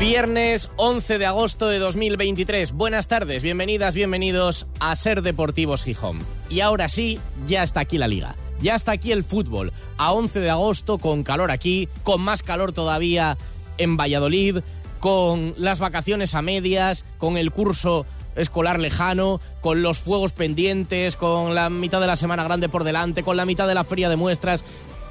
[0.00, 2.72] Viernes 11 de agosto de 2023.
[2.72, 6.20] Buenas tardes, bienvenidas, bienvenidos a Ser Deportivos Gijón.
[6.48, 8.34] Y ahora sí, ya está aquí la liga.
[8.62, 9.74] Ya está aquí el fútbol.
[9.98, 13.36] A 11 de agosto, con calor aquí, con más calor todavía
[13.76, 14.60] en Valladolid,
[15.00, 21.54] con las vacaciones a medias, con el curso escolar lejano, con los fuegos pendientes, con
[21.54, 24.16] la mitad de la semana grande por delante, con la mitad de la feria de
[24.16, 24.64] muestras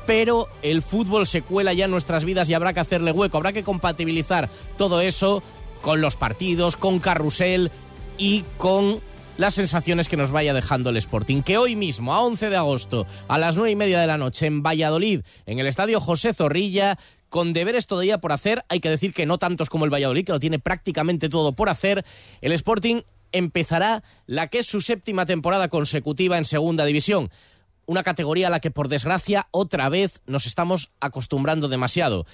[0.09, 3.53] pero el fútbol se cuela ya en nuestras vidas y habrá que hacerle hueco, habrá
[3.53, 5.43] que compatibilizar todo eso
[5.83, 7.69] con los partidos, con carrusel
[8.17, 9.01] y con
[9.37, 11.43] las sensaciones que nos vaya dejando el Sporting.
[11.43, 14.47] Que hoy mismo, a 11 de agosto, a las 9 y media de la noche,
[14.47, 16.97] en Valladolid, en el estadio José Zorrilla,
[17.29, 20.31] con deberes todavía por hacer, hay que decir que no tantos como el Valladolid, que
[20.31, 22.03] lo tiene prácticamente todo por hacer,
[22.41, 27.29] el Sporting empezará la que es su séptima temporada consecutiva en Segunda División
[27.89, 32.27] una categoría a la que por desgracia otra vez nos estamos acostumbrando demasiado.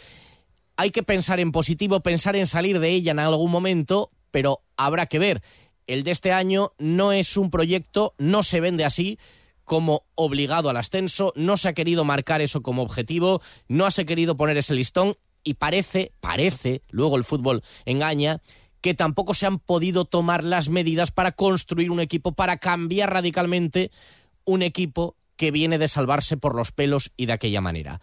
[0.75, 5.05] Hay que pensar en positivo, pensar en salir de ella en algún momento, pero habrá
[5.05, 5.41] que ver.
[5.87, 9.17] El de este año no es un proyecto, no se vende así
[9.63, 14.05] como obligado al ascenso, no se ha querido marcar eso como objetivo, no se ha
[14.05, 18.41] querido poner ese listón y parece, parece, luego el fútbol engaña,
[18.81, 23.89] que tampoco se han podido tomar las medidas para construir un equipo, para cambiar radicalmente
[24.43, 28.01] un equipo que viene de salvarse por los pelos y de aquella manera.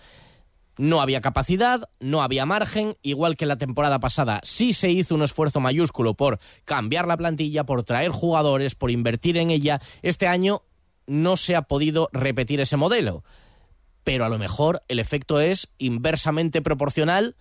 [0.79, 5.23] No había capacidad, no había margen, igual que la temporada pasada sí se hizo un
[5.23, 9.81] esfuerzo mayúsculo por cambiar la plantilla, por traer jugadores, por invertir en ella.
[10.01, 10.63] Este año
[11.07, 13.23] no se ha podido repetir ese modelo,
[14.03, 17.37] pero a lo mejor el efecto es inversamente proporcional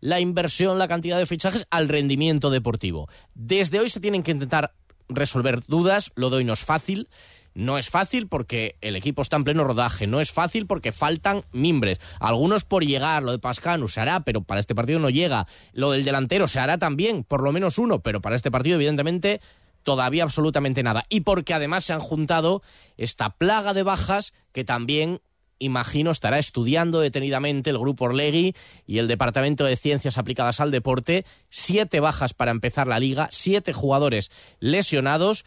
[0.00, 3.08] la inversión, la cantidad de fichajes al rendimiento deportivo.
[3.34, 4.74] Desde hoy se tienen que intentar
[5.16, 7.08] resolver dudas, lo doy no es fácil,
[7.54, 11.44] no es fácil porque el equipo está en pleno rodaje, no es fácil porque faltan
[11.52, 12.00] mimbres.
[12.18, 15.46] Algunos por llegar, lo de Pascanu se hará, pero para este partido no llega.
[15.72, 19.40] Lo del delantero se hará también, por lo menos uno, pero para este partido evidentemente
[19.82, 21.04] todavía absolutamente nada.
[21.08, 22.62] Y porque además se han juntado
[22.96, 25.20] esta plaga de bajas que también
[25.64, 28.54] imagino estará estudiando detenidamente el grupo Orlegui
[28.86, 31.24] y el Departamento de Ciencias Aplicadas al Deporte.
[31.50, 34.30] Siete bajas para empezar la liga, siete jugadores
[34.60, 35.44] lesionados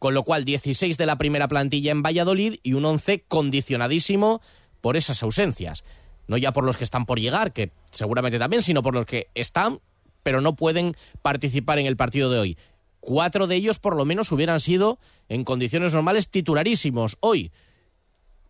[0.00, 4.40] con lo cual 16 de la primera plantilla en Valladolid y un 11 condicionadísimo
[4.80, 5.84] por esas ausencias.
[6.26, 9.28] No ya por los que están por llegar, que seguramente también, sino por los que
[9.34, 9.80] están,
[10.22, 12.58] pero no pueden participar en el partido de hoy.
[13.00, 17.18] Cuatro de ellos por lo menos hubieran sido en condiciones normales titularísimos.
[17.20, 17.52] Hoy,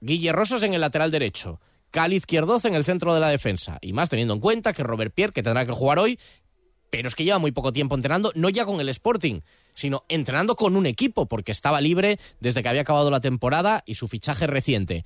[0.00, 3.78] Guille Rosas en el lateral derecho, Cali Izquierdoz en el centro de la defensa.
[3.80, 6.18] Y más teniendo en cuenta que Robert Pierre, que tendrá que jugar hoy,
[6.90, 9.40] pero es que lleva muy poco tiempo entrenando, no ya con el Sporting,
[9.74, 13.94] sino entrenando con un equipo, porque estaba libre desde que había acabado la temporada y
[13.94, 15.04] su fichaje reciente.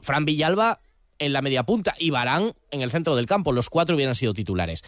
[0.00, 0.80] Fran Villalba
[1.18, 4.34] en la media punta y Barán en el centro del campo, los cuatro hubieran sido
[4.34, 4.82] titulares.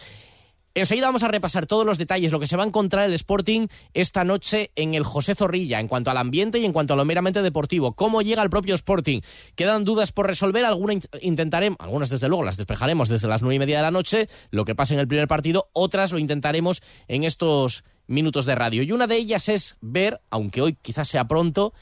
[0.77, 3.67] Enseguida vamos a repasar todos los detalles, lo que se va a encontrar el Sporting
[3.93, 7.05] esta noche en el José Zorrilla, en cuanto al ambiente y en cuanto a lo
[7.05, 7.93] meramente deportivo.
[7.93, 9.21] ¿Cómo llega el propio Sporting?
[9.55, 10.65] ¿Quedan dudas por resolver?
[10.65, 14.27] Algunas intentaremos, algunas desde luego las despejaremos desde las nueve y media de la noche,
[14.51, 18.83] lo que pasa en el primer partido, otras lo intentaremos en estos minutos de radio.
[18.83, 21.73] Y una de ellas es ver, aunque hoy quizás sea pronto,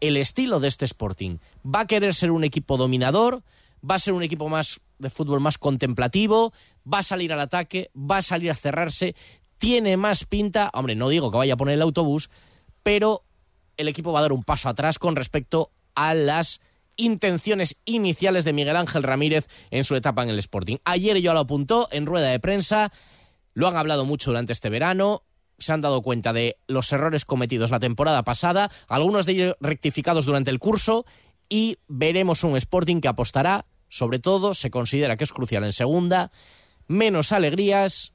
[0.00, 1.38] el estilo de este Sporting.
[1.64, 3.44] ¿Va a querer ser un equipo dominador?
[3.88, 6.52] ¿Va a ser un equipo más de fútbol más contemplativo?
[6.90, 9.14] Va a salir al ataque, va a salir a cerrarse,
[9.58, 12.30] tiene más pinta, hombre, no digo que vaya a poner el autobús,
[12.82, 13.24] pero
[13.76, 16.60] el equipo va a dar un paso atrás con respecto a las
[16.96, 20.76] intenciones iniciales de Miguel Ángel Ramírez en su etapa en el Sporting.
[20.84, 22.92] Ayer ya lo apuntó en rueda de prensa,
[23.54, 25.22] lo han hablado mucho durante este verano,
[25.58, 30.26] se han dado cuenta de los errores cometidos la temporada pasada, algunos de ellos rectificados
[30.26, 31.06] durante el curso,
[31.48, 36.30] y veremos un Sporting que apostará, sobre todo, se considera que es crucial en segunda,
[36.88, 38.12] menos alegrías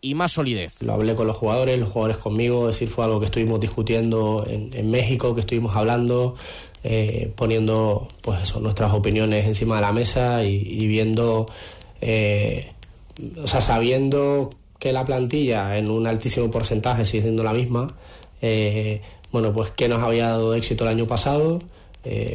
[0.00, 0.74] y más solidez.
[0.80, 4.46] Lo hablé con los jugadores, los jugadores conmigo, es decir, fue algo que estuvimos discutiendo
[4.48, 6.36] en, México, que estuvimos hablando,
[6.84, 11.46] eh, poniendo pues eso, nuestras opiniones encima de la mesa y, viendo,
[12.00, 12.72] eh,
[13.42, 17.88] o sea, sabiendo que la plantilla en un altísimo porcentaje sigue siendo la misma,
[18.40, 21.58] eh, bueno, pues qué nos había dado éxito el año pasado,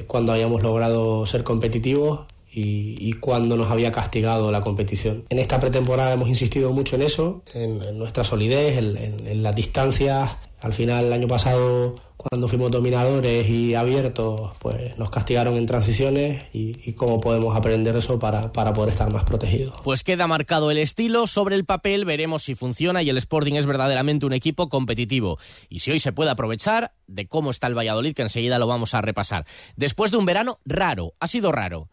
[0.06, 5.26] cuando habíamos logrado ser competitivos y, cuando nos había castigado la competición.
[5.30, 10.38] En esta pretemporada hemos insistido mucho en eso, en, nuestra solidez, en, las distancias.
[10.62, 16.46] Al final, el año pasado, cuando fuimos dominadores y abiertos, pues nos castigaron en transiciones
[16.54, 19.76] y, cómo podemos aprender eso para, para poder estar más protegidos.
[19.84, 23.66] Pues queda marcado el estilo, sobre el papel veremos si funciona y el Sporting es
[23.66, 25.40] verdaderamente un equipo competitivo.
[25.68, 28.94] Y si hoy se puede aprovechar de cómo está el Valladolid, que enseguida lo vamos
[28.94, 29.46] a repasar.
[29.76, 31.90] Después de un verano raro, ha sido raro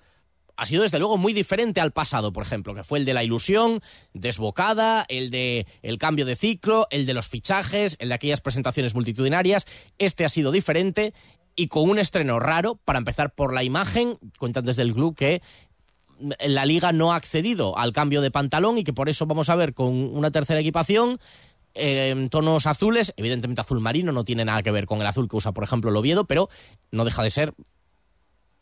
[0.63, 3.25] ha sido desde luego muy diferente al pasado, por ejemplo, que fue el de la
[3.25, 3.81] ilusión
[4.15, 8.95] desbocada, el de el cambio de ciclo, el de los fichajes, el de aquellas presentaciones
[8.95, 9.67] multitudinarias.
[9.99, 11.15] Este ha sido diferente
[11.57, 15.43] y con un estreno raro, para empezar por la imagen, cuentan desde el club que
[16.39, 19.57] la liga no ha accedido al cambio de pantalón y que por eso vamos a
[19.57, 21.19] ver con una tercera equipación
[21.75, 25.37] en tonos azules, evidentemente azul marino, no tiene nada que ver con el azul que
[25.37, 26.49] usa, por ejemplo, el Oviedo, pero
[26.93, 27.53] no deja de ser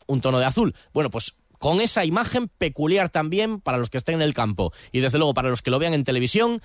[0.07, 0.73] un tono de azul.
[0.93, 4.99] Bueno, pues con esa imagen peculiar también para los que estén en el campo y
[4.99, 6.59] desde luego para los que lo vean en televisión,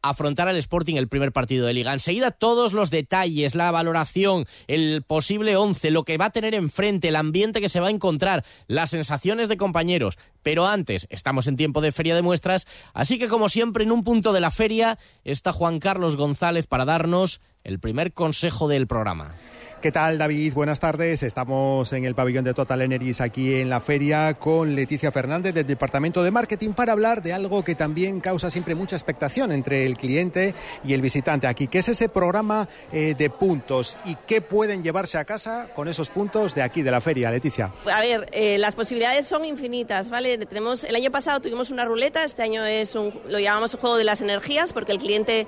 [0.00, 1.92] afrontar al Sporting el primer partido de liga.
[1.92, 7.08] Enseguida todos los detalles, la valoración, el posible once, lo que va a tener enfrente,
[7.08, 10.16] el ambiente que se va a encontrar, las sensaciones de compañeros.
[10.42, 14.02] Pero antes, estamos en tiempo de feria de muestras, así que como siempre en un
[14.02, 19.34] punto de la feria está Juan Carlos González para darnos el primer consejo del programa.
[19.80, 20.54] ¿Qué tal, David?
[20.54, 21.22] Buenas tardes.
[21.22, 25.68] Estamos en el pabellón de Total Energy aquí en la feria con Leticia Fernández del
[25.68, 29.96] Departamento de Marketing para hablar de algo que también causa siempre mucha expectación entre el
[29.96, 30.52] cliente
[30.82, 35.16] y el visitante aquí, que es ese programa eh, de puntos y qué pueden llevarse
[35.16, 37.72] a casa con esos puntos de aquí de la feria, Leticia.
[37.92, 40.38] A ver, eh, las posibilidades son infinitas, ¿vale?
[40.38, 43.96] Tenemos el año pasado tuvimos una ruleta, este año es un, lo llamamos el juego
[43.96, 45.46] de las energías porque el cliente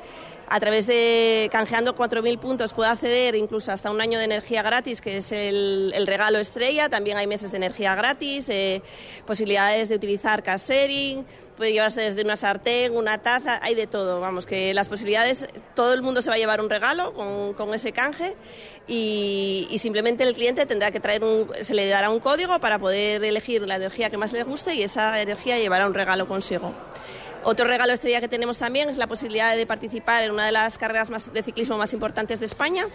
[0.50, 5.00] a través de canjeando 4.000 puntos puede acceder incluso hasta un año de energía gratis,
[5.00, 6.88] que es el, regalo estrella.
[6.88, 8.82] También hay meses de energía gratis, eh,
[9.26, 11.24] posibilidades de utilizar cash sharing,
[11.56, 14.18] puede llevarse desde una sartén, una taza, hay de todo.
[14.18, 17.92] Vamos, que las posibilidades, todo el mundo se va a llevar un regalo con, ese
[17.92, 18.34] canje
[18.88, 22.80] y, y, simplemente el cliente tendrá que traer un, se le dará un código para
[22.80, 26.72] poder elegir la energía que más le guste y esa energía llevará un regalo consigo.
[27.42, 30.78] Otro regalo estrella que tenemos también es la posibilidad de participar en una de las
[30.78, 32.86] carreras más de ciclismo más importantes de España,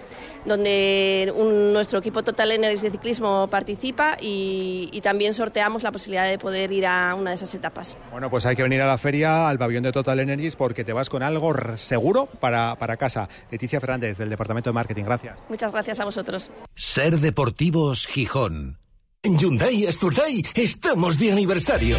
[0.46, 1.34] donde
[1.74, 6.88] nuestro equipo Total Energy de ciclismo participa y, también sorteamos la posibilidad de poder ir
[6.88, 7.96] a una de esas etapas.
[8.10, 10.94] Bueno, pues hay que venir a la feria, al pabellón de Total Energy, porque te
[10.94, 13.30] vas con algo seguro para, para casa.
[13.52, 15.40] Leticia Fernández, del Departamento de Marketing, gracias.
[15.48, 16.50] Muchas gracias a vosotros.
[16.74, 18.80] Ser Deportivos Gijón.
[19.22, 21.98] En Hyundai Asturday estamos de aniversario.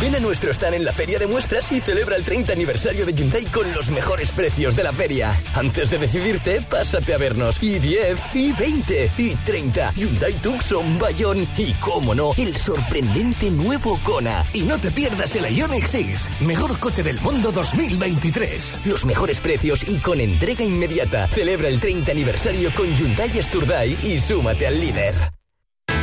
[0.00, 3.12] Ven a nuestro stand en la feria de muestras y celebra el 30 aniversario de
[3.12, 5.38] Hyundai con los mejores precios de la feria.
[5.54, 7.62] Antes de decidirte, pásate a vernos.
[7.62, 9.92] Y 10, y 20, y 30.
[9.92, 14.44] Hyundai Tucson, Bayón y, cómo no, el sorprendente nuevo Kona.
[14.52, 18.80] Y no te pierdas el Ioniq 6, mejor coche del mundo 2023.
[18.84, 21.28] Los mejores precios y con entrega inmediata.
[21.28, 25.14] Celebra el 30 aniversario con Hyundai Asturday y súmate al líder.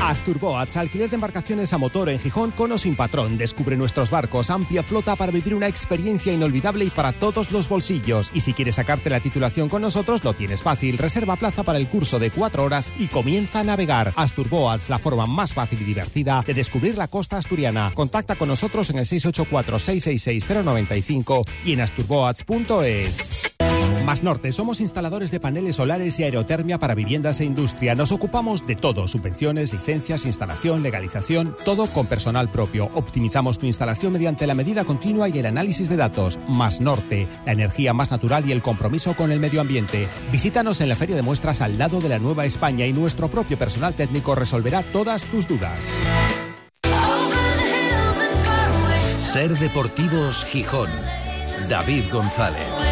[0.01, 3.37] Asturboats, alquiler de embarcaciones a motor en Gijón con o sin patrón.
[3.37, 8.31] Descubre nuestros barcos, amplia flota para vivir una experiencia inolvidable y para todos los bolsillos.
[8.33, 10.97] Y si quieres sacarte la titulación con nosotros, lo tienes fácil.
[10.97, 14.13] Reserva plaza para el curso de cuatro horas y comienza a navegar.
[14.15, 17.91] Asturboats, la forma más fácil y divertida de descubrir la costa asturiana.
[17.93, 23.51] Contacta con nosotros en el 684-666-095 y en asturboats.es.
[24.05, 27.95] Más Norte, somos instaladores de paneles solares y aerotermia para viviendas e industria.
[27.95, 32.89] Nos ocupamos de todo, subvenciones, licencias, instalación, legalización, todo con personal propio.
[32.93, 36.39] Optimizamos tu instalación mediante la medida continua y el análisis de datos.
[36.47, 40.07] Más Norte, la energía más natural y el compromiso con el medio ambiente.
[40.31, 43.57] Visítanos en la Feria de Muestras al lado de la Nueva España y nuestro propio
[43.57, 45.91] personal técnico resolverá todas tus dudas.
[49.19, 50.89] Ser Deportivos Gijón.
[51.69, 52.90] David González.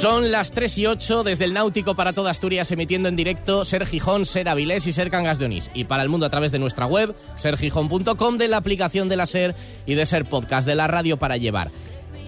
[0.00, 3.84] Son las 3 y 8 desde el Náutico para toda Asturias, emitiendo en directo Ser
[3.84, 5.72] Gijón, Ser Avilés y Ser Cangas de Onís.
[5.74, 9.26] Y para el mundo a través de nuestra web, sergijón.com, de la aplicación de la
[9.26, 11.72] Ser y de Ser Podcast, de la radio para llevar.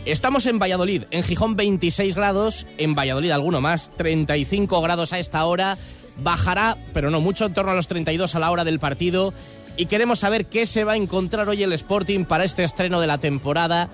[0.04, 5.44] Estamos en Valladolid, en Gijón 26 grados, en Valladolid alguno más, 35 grados a esta
[5.44, 5.78] hora.
[6.16, 9.32] Bajará, pero no mucho, en torno a los 32 a la hora del partido.
[9.76, 13.06] Y queremos saber qué se va a encontrar hoy el Sporting para este estreno de
[13.06, 13.88] la temporada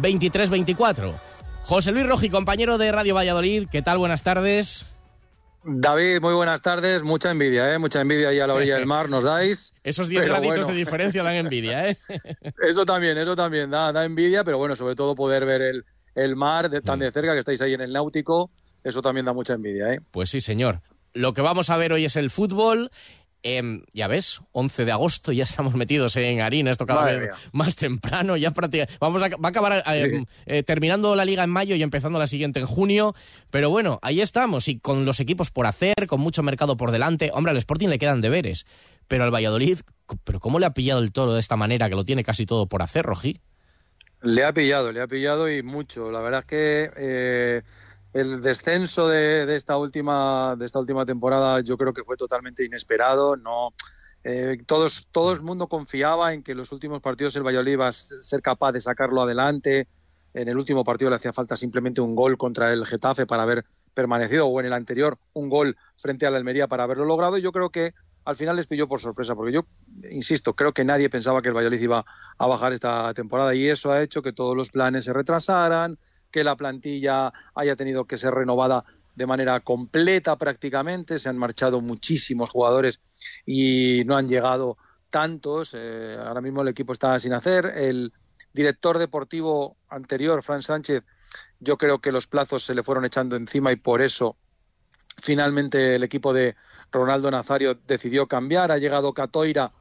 [0.00, 1.25] 23-24.
[1.66, 3.98] José Luis Roji, compañero de Radio Valladolid, ¿qué tal?
[3.98, 4.86] Buenas tardes.
[5.64, 7.02] David, muy buenas tardes.
[7.02, 7.78] Mucha envidia, ¿eh?
[7.80, 9.74] Mucha envidia ahí a la orilla del mar nos dais.
[9.82, 11.96] Esos 10 graditos de diferencia dan envidia, ¿eh?
[12.62, 16.36] eso también, eso también da, da, envidia, pero bueno, sobre todo poder ver el, el
[16.36, 18.48] mar de, tan de cerca que estáis ahí en el náutico,
[18.84, 19.98] eso también da mucha envidia, ¿eh?
[20.12, 20.82] Pues sí, señor.
[21.14, 22.92] Lo que vamos a ver hoy es el fútbol
[23.48, 27.28] Em, ya ves, 11 de agosto, ya estamos metidos en harina, esto cada Madre vez
[27.28, 27.38] mía.
[27.52, 28.96] más temprano, ya prácticamente...
[28.98, 32.26] Vamos a, va a acabar eh, eh, terminando la liga en mayo y empezando la
[32.26, 33.14] siguiente en junio,
[33.50, 37.30] pero bueno, ahí estamos, y con los equipos por hacer, con mucho mercado por delante,
[37.32, 38.66] hombre, al Sporting le quedan deberes,
[39.06, 39.78] pero al Valladolid,
[40.24, 42.66] pero ¿cómo le ha pillado el toro de esta manera, que lo tiene casi todo
[42.66, 43.38] por hacer, Rojí?
[44.22, 46.10] Le ha pillado, le ha pillado y mucho.
[46.10, 47.62] La verdad es que eh,
[48.20, 52.64] el descenso de, de esta última de esta última temporada yo creo que fue totalmente
[52.64, 53.36] inesperado.
[53.36, 53.74] No,
[54.24, 57.88] eh, todos todo el mundo confiaba en que en los últimos partidos el Valladolid iba
[57.88, 59.88] a ser capaz de sacarlo adelante.
[60.34, 63.64] En el último partido le hacía falta simplemente un gol contra el Getafe para haber
[63.94, 67.38] permanecido, o en el anterior un gol frente al Almería para haberlo logrado.
[67.38, 67.94] Y yo creo que
[68.24, 69.66] al final les pilló por sorpresa, porque yo,
[70.10, 72.04] insisto, creo que nadie pensaba que el Valladolid iba
[72.36, 75.98] a bajar esta temporada y eso ha hecho que todos los planes se retrasaran,
[76.36, 81.80] que la plantilla haya tenido que ser renovada de manera completa prácticamente, se han marchado
[81.80, 83.00] muchísimos jugadores
[83.46, 84.76] y no han llegado
[85.08, 88.12] tantos, eh, ahora mismo el equipo está sin hacer, el
[88.52, 91.04] director deportivo anterior, Fran Sánchez,
[91.58, 94.36] yo creo que los plazos se le fueron echando encima y por eso
[95.22, 96.54] finalmente el equipo de
[96.92, 99.72] Ronaldo Nazario decidió cambiar, ha llegado Catoira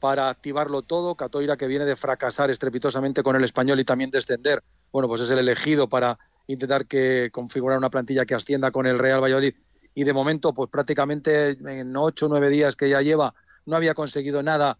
[0.00, 4.62] para activarlo todo, Catoira que viene de fracasar estrepitosamente con el español y también descender,
[4.92, 8.98] bueno, pues es el elegido para intentar que configurar una plantilla que ascienda con el
[8.98, 9.54] Real Valladolid
[9.94, 13.34] y de momento pues prácticamente en ocho o nueve días que ya lleva
[13.66, 14.78] no había conseguido nada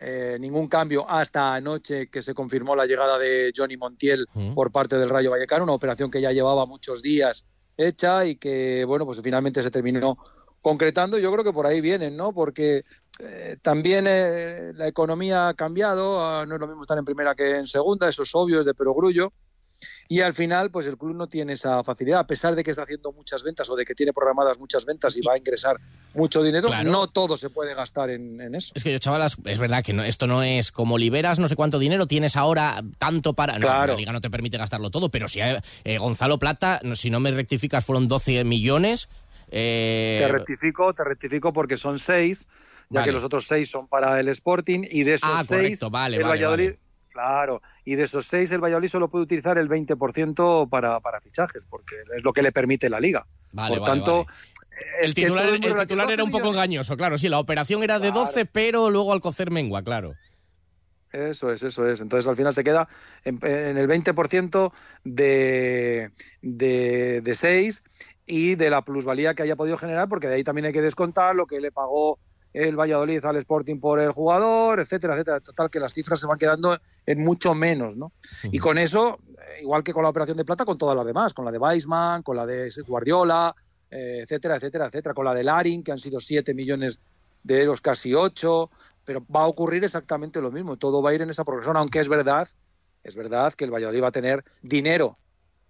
[0.00, 4.54] eh, ningún cambio hasta anoche que se confirmó la llegada de Johnny Montiel Mm.
[4.54, 7.44] por parte del Rayo Vallecano, una operación que ya llevaba muchos días
[7.76, 10.16] hecha y que, bueno, pues finalmente se terminó
[10.64, 11.18] concretando.
[11.18, 12.32] Yo creo que por ahí vienen, ¿no?
[12.32, 12.84] Porque
[13.20, 17.34] eh, también eh, la economía ha cambiado, ah, no es lo mismo estar en primera
[17.34, 19.32] que en segunda, eso es obvio, es de perogrullo.
[20.08, 22.84] Y al final, pues el club no tiene esa facilidad, a pesar de que está
[22.84, 25.76] haciendo muchas ventas o de que tiene programadas muchas ventas y va a ingresar
[26.14, 26.90] mucho dinero, Claro.
[26.90, 28.72] no todo se puede gastar en, en eso.
[28.74, 31.56] Es que yo, chavalas, es verdad que no, esto no es como liberas no sé
[31.56, 33.58] cuánto dinero, tienes ahora tanto para...
[33.58, 33.92] No, Claro.
[33.92, 37.20] la liga no te permite gastarlo todo, pero si eh, eh, Gonzalo Plata, si no
[37.20, 39.08] me rectificas, fueron 12 millones.
[39.56, 42.48] Eh, Te rectifico, te rectifico porque son seis,
[42.90, 43.04] ya Vale.
[43.06, 46.22] que los otros seis son para el Sporting y de esos Ah, seis, vale, el
[46.24, 46.72] vale, Valladolid,
[47.10, 51.64] claro, y de esos seis el Valladolid solo puede utilizar el 20% para, para fichajes,
[51.64, 53.26] porque es lo que le permite la liga.
[53.54, 54.26] Por tanto,
[55.00, 58.26] El titular, el era un 12 poco engañoso, claro, sí, la operación era de Claro.
[58.26, 60.14] 12, pero luego al cocer mengua, claro.
[61.12, 62.00] Eso es, eso es.
[62.00, 62.88] Entonces al final se queda
[63.24, 64.72] en, en el 20%
[65.04, 66.10] de,
[66.42, 67.84] de, de 6
[68.26, 71.34] y de la plusvalía que haya podido generar, porque de ahí también hay que descontar
[71.36, 72.18] lo que le pagó
[72.54, 75.40] el Valladolid al Sporting por el jugador, etcétera, etcétera.
[75.40, 78.12] Total, que las cifras se van quedando en mucho menos, ¿no?
[78.44, 81.34] Y con eso, eh, igual que con la operación de plata, con todas las demás,
[81.34, 83.54] con la de Weisman, con la de Guardiola,
[83.90, 87.00] eh, etcétera, etcétera, etcétera, con la de Larin, que han sido 7 millones
[87.42, 88.70] de euros, casi 8,
[89.04, 92.00] pero va a ocurrir exactamente lo mismo, todo va a ir en esa progresión, aunque
[92.00, 92.48] es verdad,
[93.02, 95.18] es verdad que el Valladolid va a tener dinero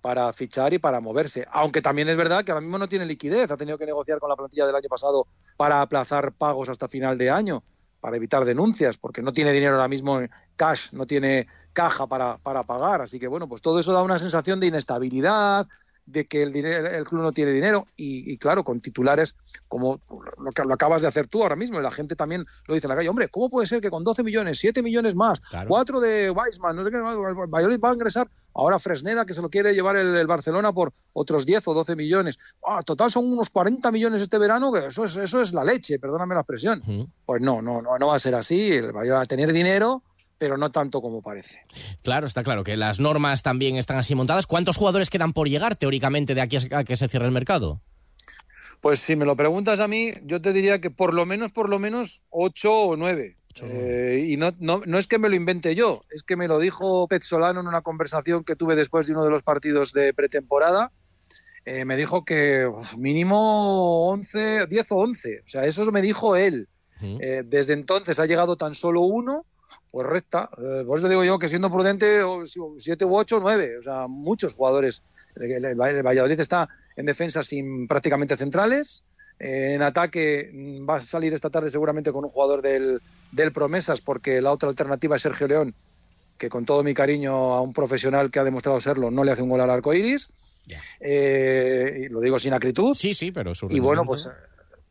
[0.04, 3.50] para fichar y para moverse, aunque también es verdad que ahora mismo no tiene liquidez,
[3.50, 7.16] ha tenido que negociar con la plantilla del año pasado para aplazar pagos hasta final
[7.16, 7.62] de año,
[8.00, 12.36] para evitar denuncias, porque no tiene dinero ahora mismo en cash, no tiene caja para,
[12.36, 15.68] para pagar, así que bueno, pues todo eso da una sensación de inestabilidad,
[16.06, 19.34] de que el, dinero, el club no tiene dinero y, y, claro, con titulares
[19.68, 20.00] como
[20.38, 22.86] lo que lo acabas de hacer tú ahora mismo y la gente también lo dice
[22.86, 25.68] en la calle, hombre, ¿cómo puede ser que con 12 millones, 7 millones más, Claro.
[25.68, 29.48] 4 de Weisman, no sé qué, Valladolid va a ingresar ahora Fresneda que se lo
[29.48, 33.50] quiere llevar el, el Barcelona por otros 10 o 12 millones, ah, total son unos
[33.50, 36.82] 40 millones este verano, que eso es, eso es la leche, perdóname la expresión.
[37.24, 40.02] Pues no, no, no, no va a ser así, el Valladolid va a tener dinero,
[40.44, 41.64] pero no tanto como parece.
[42.02, 44.46] Claro, está claro que las normas también están así montadas.
[44.46, 47.80] ¿Cuántos jugadores quedan por llegar teóricamente de aquí a que se cierre el mercado?
[48.82, 51.70] Pues si me lo preguntas a mí, yo te diría que por lo menos, por
[51.70, 53.38] lo menos, ocho o nueve.
[53.62, 56.58] Eh, y no, no, no es que me lo invente yo, es que me lo
[56.58, 60.12] dijo Pet Solano en una conversación que tuve después de uno de los partidos de
[60.12, 60.92] pretemporada.
[61.64, 65.40] Eh, me dijo que uf, mínimo 11, 10 o 11.
[65.42, 66.68] O sea, eso me dijo él.
[67.00, 69.46] Eh, desde entonces ha llegado tan solo uno,
[69.94, 70.50] pues resta.
[70.58, 72.20] Eh, por eso digo yo que siendo prudente,
[72.78, 73.78] siete u ocho, nueve.
[73.78, 75.02] O sea, muchos jugadores.
[75.36, 79.04] El, el- el Valladolid está en defensa sin prácticamente centrales.
[79.38, 83.52] Eh, en ataque mm, va a salir esta tarde seguramente con un jugador del, del
[83.52, 85.74] Promesas, porque la otra alternativa es Sergio León,
[86.38, 89.42] que con todo mi cariño a un profesional que ha demostrado serlo, no le hace
[89.42, 90.28] un gol al arco iris.
[90.66, 90.80] Ya.
[91.00, 92.94] Eh, lo digo sin acritud.
[92.94, 94.28] Sí, sí, pero Y bueno, pues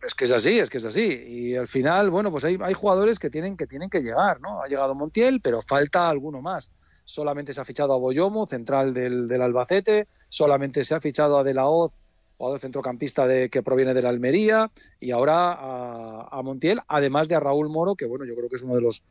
[0.06, 1.24] es que es así, es que es así.
[1.28, 4.62] Y al final, bueno, pues hay, hay jugadores que tienen, que tienen que llegar, ¿no?
[4.62, 6.72] Ha llegado Montiel, pero falta alguno más.
[7.06, 11.44] Solamente se ha fichado a Boyomo, central del, del Albacete, solamente se ha fichado a
[11.44, 11.92] De La Hoz,
[12.38, 17.40] jugador centrocampista de, que proviene de la Almería, y ahora a, Montiel, además de a
[17.40, 19.04] Raúl Moro, que bueno, yo creo que es uno de los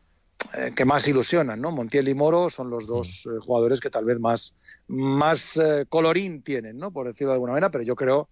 [0.56, 1.70] eh, que más ilusionan, ¿no?
[1.70, 3.30] Montiel y Moro son los dos mm.
[3.30, 4.56] eh, jugadores que tal vez más,
[4.88, 6.90] más eh, colorín tienen, ¿no?
[6.90, 8.28] Por decirlo de alguna manera, pero yo creo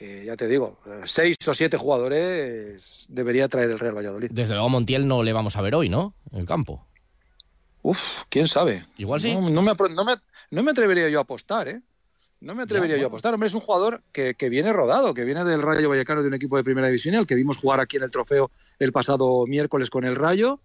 [0.00, 4.30] que ya te digo, seis o siete jugadores debería traer el Real Valladolid.
[4.32, 6.14] Desde luego Montiel no le vamos a ver hoy, ¿no?
[6.32, 6.86] En el campo.
[7.82, 7.98] Uf,
[8.30, 8.86] quién sabe.
[8.96, 9.34] Igual sí.
[9.34, 10.14] No, me, no, me,
[10.52, 11.82] no me atrevería yo a apostar, ¿eh?
[12.40, 13.34] No me atrevería yo a apostar.
[13.34, 16.34] Hombre, es un jugador que, que, viene rodado, que viene del Rayo Vallecano de un
[16.34, 19.90] equipo de primera división, el que vimos jugar aquí en el trofeo el pasado miércoles
[19.90, 20.60] con el Rayo.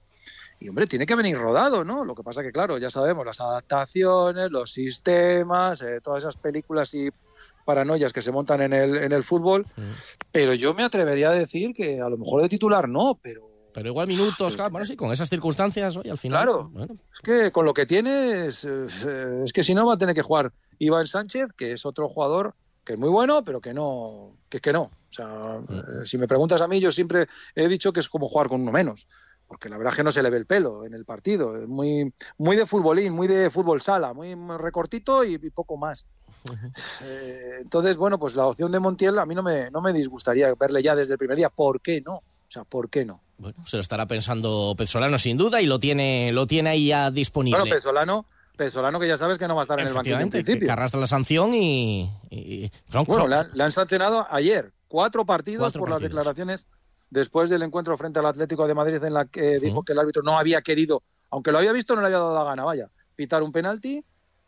[0.61, 2.05] Y hombre, tiene que venir rodado, ¿no?
[2.05, 6.93] Lo que pasa que, claro, ya sabemos, las adaptaciones, los sistemas, eh, todas esas películas
[6.93, 7.09] y
[7.65, 9.65] paranoias que se montan en el, en el fútbol.
[9.75, 9.91] Mm.
[10.31, 13.89] Pero yo me atrevería a decir que a lo mejor de titular no, pero pero
[13.89, 16.43] igual minutos, claro, bueno, sí, con esas circunstancias, hoy al final.
[16.45, 16.71] Claro,
[17.11, 20.21] es que con lo que tiene, es, es, que si no va a tener que
[20.21, 22.55] jugar Iván Sánchez, que es otro jugador
[22.85, 24.83] que es muy bueno, pero que no, que, que no.
[24.83, 25.73] O sea, mm.
[25.73, 28.61] eh, si me preguntas a mí, yo siempre he dicho que es como jugar con
[28.61, 29.09] uno menos
[29.47, 31.55] porque la verdad es que no se le ve el pelo en el partido.
[31.57, 36.05] Es muy, muy de futbolín, muy de fútbol sala, muy recortito y, poco más.
[37.01, 40.53] Eh, entonces, bueno, pues la opción de Montiel a mí no me, no me disgustaría
[40.55, 41.49] verle ya desde el primer día.
[41.49, 42.15] ¿Por qué no?
[42.15, 43.21] O sea, ¿por qué no?
[43.37, 47.11] Bueno, se lo estará pensando Pesolano sin duda y lo tiene, lo tiene ahí ya
[47.11, 47.59] disponible.
[47.59, 48.25] Bueno, Pesolano,
[48.55, 50.67] Pesolano que ya sabes que no va a estar en el banquillo en principio.
[50.67, 52.09] Que arrastra la sanción y...
[53.07, 56.67] bueno, le han, sancionado ayer cuatro partidos por las declaraciones
[57.09, 60.23] después del encuentro frente al Atlético de Madrid en la que dijo que el árbitro
[60.23, 63.43] no había querido, aunque lo había visto, no le había dado la gana, vaya, pitar
[63.43, 64.03] un penalti.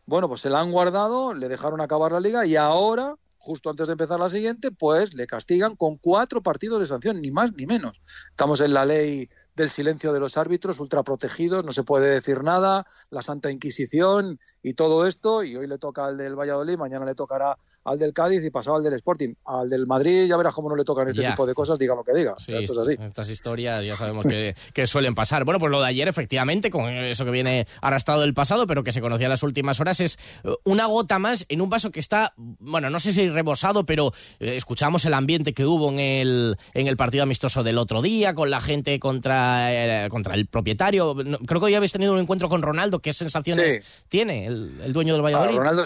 [0.08, 3.16] Bueno, pues se la han guardado, le dejaron acabar la liga y ahora
[3.48, 7.32] justo antes de empezar la siguiente, pues le castigan con cuatro partidos de sanción, ni
[7.32, 8.02] más ni menos.
[8.30, 12.86] Estamos en la ley del silencio de los árbitros, ultraprotegidos, no se puede decir nada,
[13.10, 17.16] la Santa Inquisición y todo esto, y hoy le toca al del Valladolid, mañana le
[17.16, 19.34] tocará al del Cádiz y pasaba al del Sporting.
[19.46, 22.04] Al del Madrid ya verás cómo no le tocan este tipo de cosas, diga lo
[22.04, 22.36] que diga.
[22.38, 25.46] Sí, Estas historias ya sabemos que, suelen pasar.
[25.46, 28.92] Bueno, pues lo de ayer, efectivamente, con eso que viene arrastrado del pasado, pero que
[28.92, 32.00] se conocía en las últimas horas, es eh, una gota más en un vaso que
[32.00, 36.58] está, bueno, no sé si rebosado, pero eh, escuchamos el ambiente que hubo en el,
[36.74, 41.16] en el partido amistoso del otro día, con la gente contra, eh, contra el propietario.
[41.16, 43.00] Creo que hoy habéis tenido un encuentro con Ronaldo.
[43.00, 45.58] ¿Qué sensaciones tiene el, dueño del Valladolid?
[45.58, 45.84] Ronaldo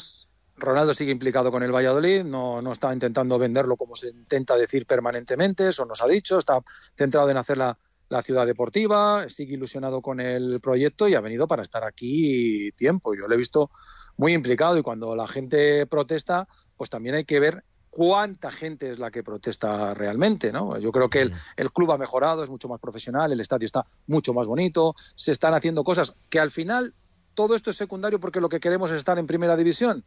[0.62, 4.86] Ronaldo sigue implicado con el Valladolid, no, no está intentando venderlo como se intenta decir
[4.86, 6.62] permanentemente, eso nos ha dicho, está
[6.98, 7.78] centrado en hacer la,
[8.24, 13.16] ciudad deportiva, sigue ilusionado con el proyecto y ha venido para estar aquí tiempo.
[13.16, 13.72] Yo lo he visto
[14.18, 16.46] muy implicado y cuando la gente protesta,
[16.76, 20.78] pues también hay que ver cuánta gente es la que protesta realmente, ¿no?
[20.78, 23.86] Yo creo que el, el, club ha mejorado, es mucho más profesional, el estadio está
[24.08, 26.94] mucho más bonito, se están haciendo cosas que al final
[27.34, 30.04] todo esto es secundario porque lo que queremos es estar en primera división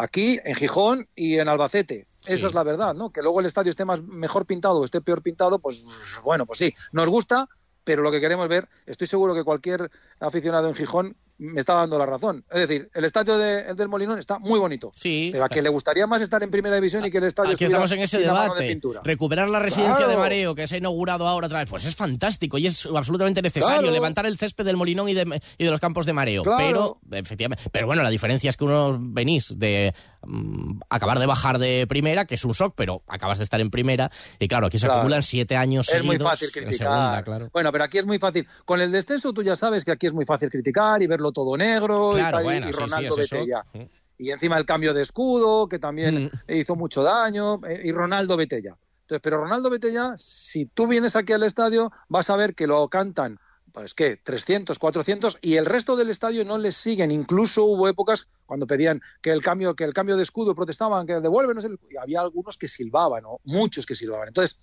[0.00, 2.06] aquí en Gijón y en Albacete.
[2.24, 3.10] Eso es la verdad, ¿no?
[3.10, 5.84] Que luego el estadio esté más mejor pintado o esté peor pintado, pues
[6.22, 7.48] bueno, pues sí, nos gusta,
[7.84, 11.98] pero lo que queremos ver, estoy seguro que cualquier aficionado en Gijón me está dando
[11.98, 12.44] la razón.
[12.50, 14.90] Es decir, el estadio de, del Molinón está muy bonito.
[14.94, 15.30] Sí.
[15.32, 17.64] Pero a que le gustaría más estar en primera división y que el estadio Aquí
[17.64, 18.78] estamos en ese debate.
[19.02, 22.58] Recuperar la residencia de mareo que se ha inaugurado ahora otra vez, pues es fantástico
[22.58, 26.06] y es absolutamente necesario levantar el césped del Molinón y de, y de los campos
[26.06, 26.42] de mareo.
[26.42, 30.19] Pero, efectivamente, pero bueno, la diferencia es que uno venís de mm,
[30.88, 34.10] acabar de bajar de primera, que es un shock, pero acabas de estar en primera
[34.38, 37.24] y claro, aquí se acumulan siete años es muy fácil criticar.
[37.24, 37.50] claro.
[37.52, 38.46] Bueno, pero aquí es muy fácil.
[38.64, 41.56] Con el descenso tú ya sabes que aquí es muy fácil criticar y verlo todo
[41.56, 42.22] negro y,
[42.72, 43.64] Ronaldo Betella.
[44.18, 46.52] Y encima el cambio de escudo, que también mm.
[46.52, 48.76] hizo mucho daño, eh, y Ronaldo Betella.
[49.00, 52.86] Entonces, pero Ronaldo Betella, si tú vienes aquí al estadio, vas a ver que lo
[52.88, 53.38] cantan
[53.72, 57.10] pues qué, 300, 400 y el resto del estadio no les siguen.
[57.10, 61.20] Incluso hubo épocas cuando pedían que el cambio, que el cambio de escudo protestaban, que
[61.20, 61.78] devuélvenos el...
[61.90, 64.28] y había algunos que silbaban, o muchos que silbaban.
[64.28, 64.58] Entonces,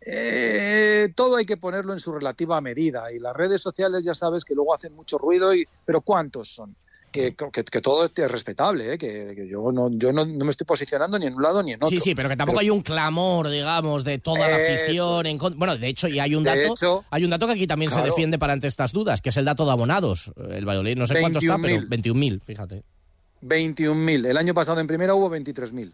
[0.00, 4.44] eh, todo hay que ponerlo en su relativa medida y las redes sociales ya sabes
[4.44, 6.76] que luego hacen mucho ruido, y, pero ¿cuántos son?
[7.14, 8.98] Que, todo es respetable, ¿eh?
[8.98, 11.88] que, yo, no, yo no, me estoy posicionando ni en un lado ni en otro.
[11.88, 15.24] Sí, sí, pero que tampoco hay un clamor, digamos, de toda la afición.
[15.26, 18.02] En bueno, de hecho, y hay un dato, hay un dato que aquí también se
[18.02, 20.32] defiende para ante estas dudas, que es el dato de abonados.
[20.50, 22.82] El Valladolid, no sé cuánto está, pero 21.000, fíjate.
[23.42, 24.26] 21.000.
[24.26, 25.92] El año pasado en primera hubo 23.000.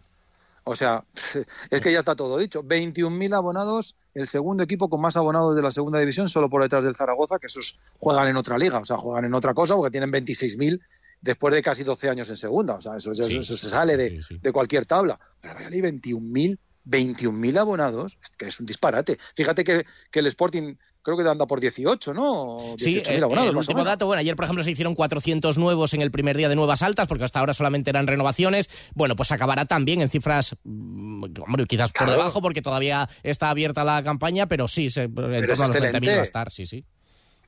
[0.63, 1.03] O sea,
[1.69, 2.63] es que ya está todo dicho.
[2.63, 6.83] 21.000 abonados, el segundo equipo con más abonados de la segunda división, solo por detrás
[6.83, 9.91] del Zaragoza, que esos juegan en otra liga, o sea, juegan en otra cosa porque
[9.91, 10.81] tienen 26.000
[11.21, 12.75] después de casi 12 años en segunda.
[12.75, 15.19] O sea, eso, se sale de, cualquier tabla.
[15.39, 19.19] Pero hay 21.000 21.000 abonados, que es un disparate.
[19.35, 22.57] Fíjate que, el Sporting creo que anda por 18, ¿no?
[22.77, 26.37] sí, el, último dato, bueno, ayer por ejemplo se hicieron 400 nuevos en el primer
[26.37, 28.69] día de nuevas altas, porque hasta ahora solamente eran renovaciones.
[28.95, 33.83] Bueno, pues acabará también en cifras, mm, hombre, quizás por debajo, porque todavía está abierta
[33.83, 36.83] la campaña, pero sí, en torno a los 20.000 va a estar, sí, sí.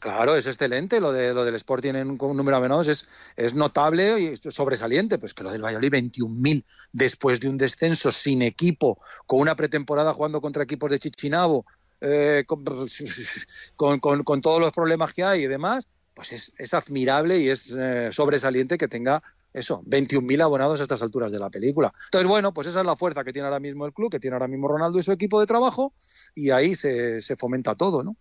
[0.04, 1.00] Claro, es excelente.
[1.00, 5.18] Lo, de, lo del Sporting en un, número menos es, es notable y sobresaliente.
[5.18, 10.14] Pues que lo del Valladolid, 21.000 después de un descenso sin equipo, con una pretemporada
[10.14, 11.66] jugando contra equipos de Chichinabo,
[12.02, 12.44] eh,
[13.78, 17.74] con, con, todos los problemas que hay y demás, pues es, es admirable y es
[17.74, 21.94] eh, sobresaliente que tenga eso, 21.000 abonados a estas alturas de la película.
[22.06, 24.36] Entonces, bueno, pues esa es la fuerza que tiene ahora mismo el club, que tiene
[24.36, 25.94] ahora mismo Ronaldo y su equipo de trabajo,
[26.36, 28.16] y ahí se, se fomenta todo, ¿no?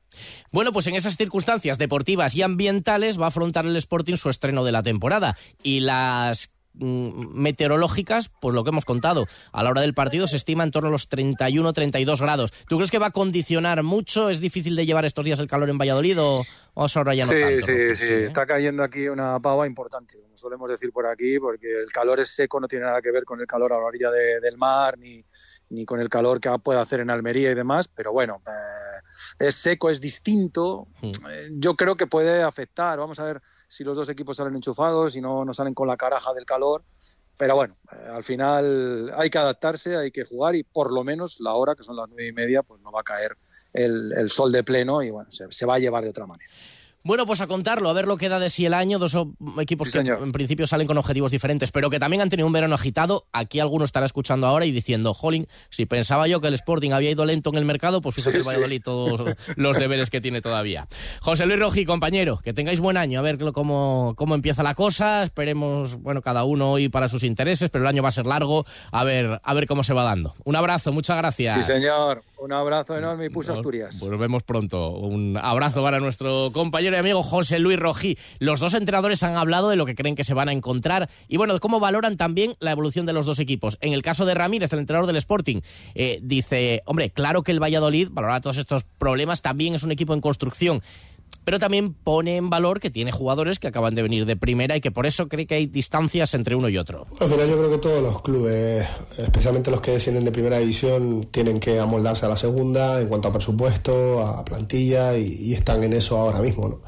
[0.51, 4.65] Bueno, pues en esas circunstancias deportivas y ambientales va a afrontar el Sporting su estreno
[4.65, 5.37] de la temporada.
[5.63, 10.37] Y las Mm, meteorológicas, pues lo que hemos contado, a la hora del partido se
[10.37, 12.53] estima en torno a los 31-32 grados.
[12.67, 14.31] ¿Tú crees que va a condicionar mucho?
[14.31, 16.45] ¿Es difícil de llevar estos días el calor en Valladolid o,
[16.75, 17.67] ahora ya no sí, tanto?
[17.67, 21.93] Sí, sí, está cayendo aquí una pava importante, como solemos decir por aquí, porque el
[21.93, 24.57] calor es seco, no tiene nada que ver con el calor a la orilla del
[24.57, 25.23] mar, ni,
[25.73, 29.57] ni con el calor que puede hacer en Almería y demás, pero bueno, eh, es
[29.57, 30.89] seco, es distinto.
[31.01, 31.11] Hmm.
[31.31, 32.99] Eh, yo creo que puede afectar.
[32.99, 35.97] Vamos a ver si los dos equipos salen enchufados, y no, no salen con la
[35.97, 36.85] caraja del calor.
[37.39, 41.41] Pero bueno, eh, al final hay que adaptarse, hay que jugar y por lo menos
[41.41, 43.37] la hora, que son las nueve y media, pues no va a caer
[43.73, 46.53] el, sol de pleno y bueno, se va a llevar de otra manera.
[47.05, 48.99] Bueno, pues a contarlo, a ver lo que da de sí el año.
[48.99, 49.17] Dos
[49.59, 52.75] equipos que en principio salen con objetivos diferentes, pero que también han tenido un verano
[52.75, 53.27] agitado.
[53.33, 57.11] Aquí alguno estará escuchando ahora y diciendo, jolín, si pensaba yo que el Sporting había
[57.11, 60.87] ido lento en el mercado, pues fíjate el Valladolid todos los deberes que tiene todavía.
[61.21, 65.25] José Luis Rojí, compañero, que tengáis buen año, a ver cómo, cómo empieza la cosa.
[65.25, 68.65] Esperemos, bueno, cada uno hoy para sus intereses, pero el año va a ser largo.
[68.91, 70.35] A ver, a ver cómo se va dando.
[70.45, 71.67] Un abrazo, muchas gracias.
[71.67, 72.23] Sí, señor.
[72.39, 73.97] Un abrazo enorme y puso Asturias.
[74.01, 74.91] Pues nos vemos pronto.
[74.91, 78.17] Un abrazo para nuestro compañero y amigo José Luis Rojí.
[78.39, 81.37] Los dos entrenadores han hablado de lo que creen que se van a encontrar y
[81.37, 83.79] bueno, de cómo valoran también la evolución de los dos equipos.
[83.81, 85.61] En el caso de Ramírez, el entrenador del Sporting,
[85.95, 90.15] eh, dice, hombre, claro que el Valladolid, valora todos estos problemas, también es un equipo
[90.15, 90.83] en construcción
[91.45, 94.81] pero también pone en valor que tiene jugadores que acaban de venir de primera y
[94.81, 97.07] que por eso cree que hay distancias entre uno y otro.
[97.19, 98.87] Al final yo creo que todos los clubes,
[99.19, 103.29] especialmente los que descienden de primera división, tienen que amoldarse a la segunda en cuanto
[103.29, 106.69] a presupuesto, a plantilla y, están en eso ahora mismo.
[106.69, 106.81] ¿no?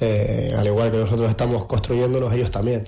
[0.00, 2.84] Eh, al igual que nosotros estamos construyéndonos, ellos también.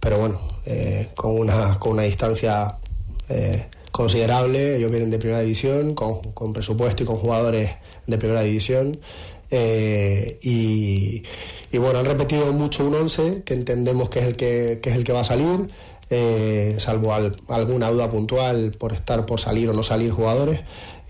[0.00, 2.76] Pero bueno, eh, con, una, con una distancia
[3.28, 7.70] eh, considerable, ellos vienen de primera división, con, con presupuesto y con jugadores
[8.06, 8.96] de primera división.
[9.50, 11.22] Eh, y,
[11.78, 15.12] bueno, han repetido mucho un 11 que entendemos que es el que, es el que
[15.12, 15.66] va a salir,
[16.08, 20.60] eh, salvo alguna duda puntual por estar por salir o no salir jugadores.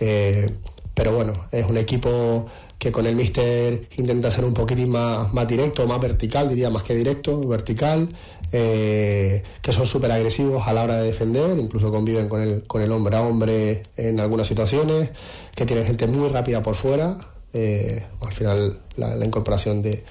[0.00, 0.54] Eh,
[0.94, 2.46] pero bueno, es un equipo
[2.78, 6.82] que con el míster intenta ser un poquitín más, más directo, más vertical, diría más
[6.82, 8.08] que directo, vertical,
[8.50, 12.90] que son súper agresivos a la hora de defender, incluso conviven con el, con el
[12.92, 15.10] hombre a hombre en algunas situaciones,
[15.54, 17.18] que tienen gente muy rápida por fuera,
[17.58, 20.04] eh, al final la, incorporación de,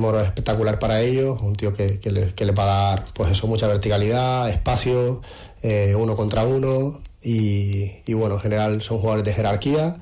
[0.00, 3.68] Moro es espectacular para ellos, un tío que, le, va a dar pues eso, mucha
[3.68, 5.22] verticalidad, espacio,
[5.62, 9.96] eh, uno contra uno y, bueno, en general son jugadores de jerarquía.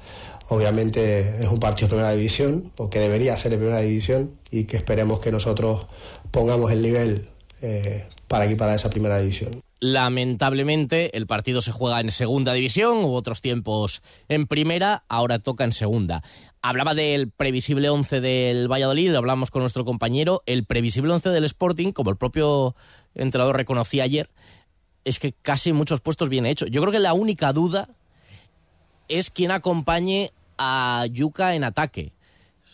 [0.49, 4.65] Obviamente es un partido de primera división, o que debería ser de primera división, y
[4.65, 5.87] que esperemos que nosotros
[6.31, 7.29] pongamos el nivel
[7.61, 9.61] eh, para equipar a esa primera división.
[9.81, 15.65] Lamentablemente, el partido se juega en segunda división, hubo otros tiempos en primera, ahora toca
[15.65, 16.23] en segunda.
[16.63, 20.43] Hablaba del previsible 11 del Valladolid, hablamos con nuestro compañero.
[20.45, 22.77] El previsible 11 del Sporting, como el propio
[23.15, 24.29] entrenador reconocía ayer,
[25.05, 26.67] es que casi muchos puestos viene hecho.
[26.67, 27.89] Yo creo que la única duda
[29.09, 32.13] es quién acompañe a Yuca en ataque.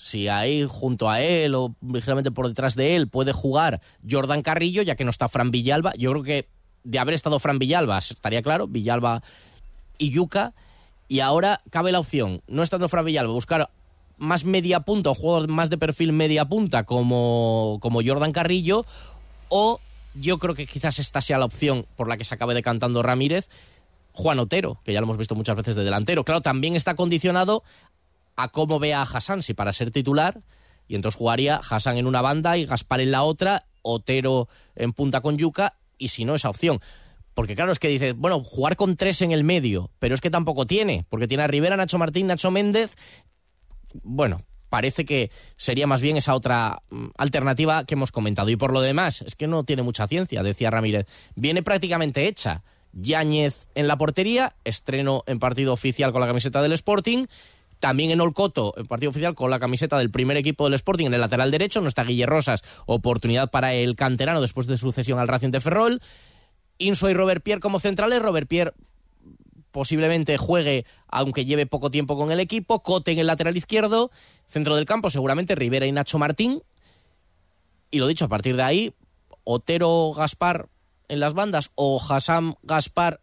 [0.00, 4.82] Si ahí junto a él o ligeramente por detrás de él puede jugar Jordan Carrillo,
[4.82, 5.94] ya que no está Fran Villalba.
[5.96, 6.48] Yo creo que
[6.82, 9.22] de haber estado Fran Villalba, estaría claro, Villalba
[9.96, 10.54] y Yuca.
[11.08, 13.70] Y ahora cabe la opción, no estando Fran Villalba, buscar
[14.18, 18.86] más media punta o juegos más de perfil media punta como, como Jordan Carrillo
[19.48, 19.78] o
[20.14, 23.48] yo creo que quizás esta sea la opción por la que se acabe decantando Ramírez,
[24.12, 26.24] Juan Otero, que ya lo hemos visto muchas veces de delantero.
[26.24, 27.62] Claro, también está condicionado
[28.34, 30.40] a cómo vea a Hassan, si para ser titular,
[30.88, 35.20] y entonces jugaría Hassan en una banda y Gaspar en la otra, Otero en punta
[35.20, 36.80] con Yuca, y si no, esa opción.
[37.36, 40.30] Porque claro, es que dices, bueno, jugar con tres en el medio, pero es que
[40.30, 42.96] tampoco tiene, porque tiene a Rivera, Nacho Martín, Nacho Méndez
[44.02, 48.48] bueno, parece que sería más bien esa otra mm, alternativa que hemos comentado.
[48.50, 51.06] Y por lo demás, es que no tiene mucha ciencia, decía Ramírez.
[51.34, 52.62] Viene prácticamente hecha.
[52.92, 57.26] Yáñez en la portería, estreno en partido oficial con la camiseta del Sporting.
[57.78, 61.14] También en Olcoto, el partido oficial con la camiseta del primer equipo del Sporting en
[61.14, 61.82] el lateral derecho.
[61.82, 65.60] No está Guille Rosas, oportunidad para el canterano después de su cesión al Racing de
[65.60, 66.00] Ferrol.
[66.78, 68.20] Inso y Robert Pierre como centrales.
[68.22, 68.72] Robert Pierre
[69.70, 72.82] posiblemente juegue, aunque lleve poco tiempo con el equipo.
[72.82, 74.10] Cote en el lateral izquierdo.
[74.46, 76.62] Centro del campo, seguramente Rivera y Nacho Martín.
[77.90, 78.94] Y lo dicho, a partir de ahí,
[79.44, 80.68] Otero Gaspar
[81.08, 83.20] en las bandas o Hassam Gaspar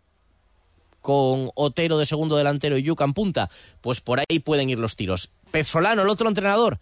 [1.01, 3.49] con Otero de segundo delantero y Yucan punta,
[3.81, 5.31] pues por ahí pueden ir los tiros.
[5.51, 6.79] Pezzolano, el otro entrenador,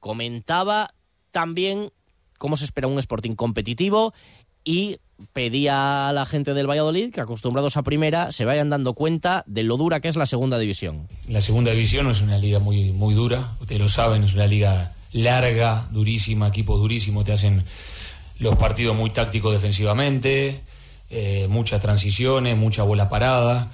[0.00, 0.92] comentaba
[1.30, 1.92] también
[2.36, 4.12] cómo se espera un Sporting competitivo
[4.64, 4.98] y
[5.32, 9.62] pedía a la gente del Valladolid que acostumbrados a primera se vayan dando cuenta de
[9.62, 11.08] lo dura que es la segunda división.
[11.28, 14.92] La segunda división es una liga muy, muy dura, ustedes lo saben, es una liga
[15.12, 17.64] larga, durísima, equipos durísimos, te hacen
[18.38, 20.60] los partidos muy tácticos defensivamente,
[21.10, 23.70] eh, muchas transiciones, mucha bola parada.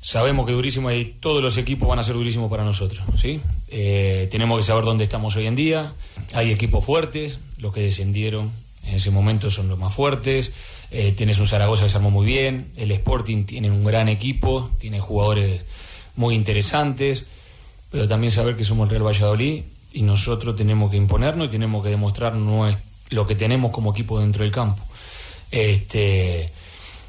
[0.00, 3.40] Sabemos que durísimo y todos los equipos van a ser durísimos para nosotros, ¿sí?
[3.68, 5.92] Eh, tenemos que saber dónde estamos hoy en día.
[6.34, 8.50] Hay equipos fuertes, los que descendieron
[8.86, 10.52] en ese momento son los más fuertes.
[10.90, 12.70] Eh, tienes un Zaragoza que se armó muy bien.
[12.76, 15.64] El Sporting tiene un gran equipo, tiene jugadores
[16.16, 17.26] muy interesantes.
[17.90, 21.82] Pero también saber que somos el Real Valladolid y nosotros tenemos que imponernos y tenemos
[21.82, 24.82] que demostrar lo que tenemos como equipo dentro del campo.
[25.50, 26.50] Este,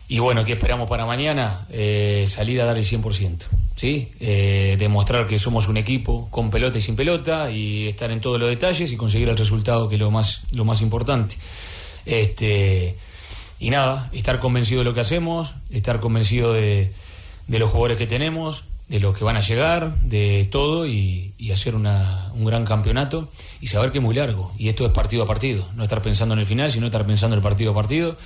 [0.08, 1.68] y bueno, ¿qué esperamos para mañana?
[1.70, 4.12] Eh, salir a dar el 100%, ¿sí?
[4.20, 8.40] Eh, demostrar que somos un equipo con pelota y sin pelota y estar en todos
[8.40, 11.36] los detalles y conseguir el resultado que es lo más, lo más importante.
[12.06, 12.96] Este,
[13.60, 16.94] y nada, estar convencido de lo que hacemos, estar convencido de,
[17.48, 21.74] de los jugadores que tenemos, de los que van a llegar, de todo y, hacer
[21.74, 23.28] una, un gran campeonato
[23.60, 24.54] y saber que es muy largo.
[24.58, 27.36] Y esto es partido a partido, no estar pensando en el final, sino estar pensando
[27.36, 28.18] en el partido a partido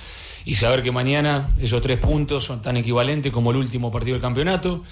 [0.44, 4.22] y saber que mañana esos tres puntos son tan equivalentes como el último partido del
[4.22, 4.82] campeonato.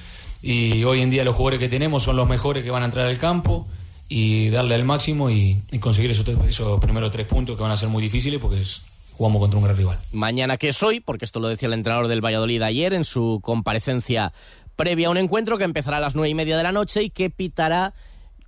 [0.43, 3.07] Y hoy en día los jugadores que tenemos son los mejores que van a entrar
[3.07, 3.67] al campo
[4.09, 7.91] y darle al máximo y, conseguir esos, esos primeros tres puntos que van a ser
[7.91, 8.83] muy difíciles porque es,
[9.23, 9.99] jugamos contra un gran rival.
[10.11, 13.39] Mañana que es hoy, porque esto lo decía el entrenador del Valladolid ayer en su
[13.41, 14.33] comparecencia
[14.75, 17.11] previa a un encuentro que empezará a las nueve y media de la noche y
[17.11, 17.95] que pitará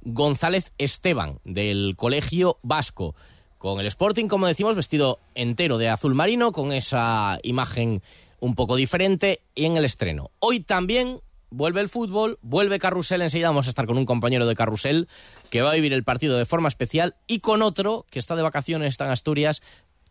[0.01, 3.15] González Esteban del Colegio Vasco.
[3.57, 8.03] Con el Sporting, como decimos, vestido entero de azul marino, con esa imagen
[8.41, 10.33] un poco diferente y en el estreno.
[10.41, 11.21] Hoy también
[11.55, 15.09] vuelve el fútbol, vuelve Carrusel, enseguida vamos a estar con un compañero de Carrusel
[15.51, 18.43] que va a vivir el partido de forma especial y con otro que está de
[18.43, 19.63] vacaciones, está en Asturias,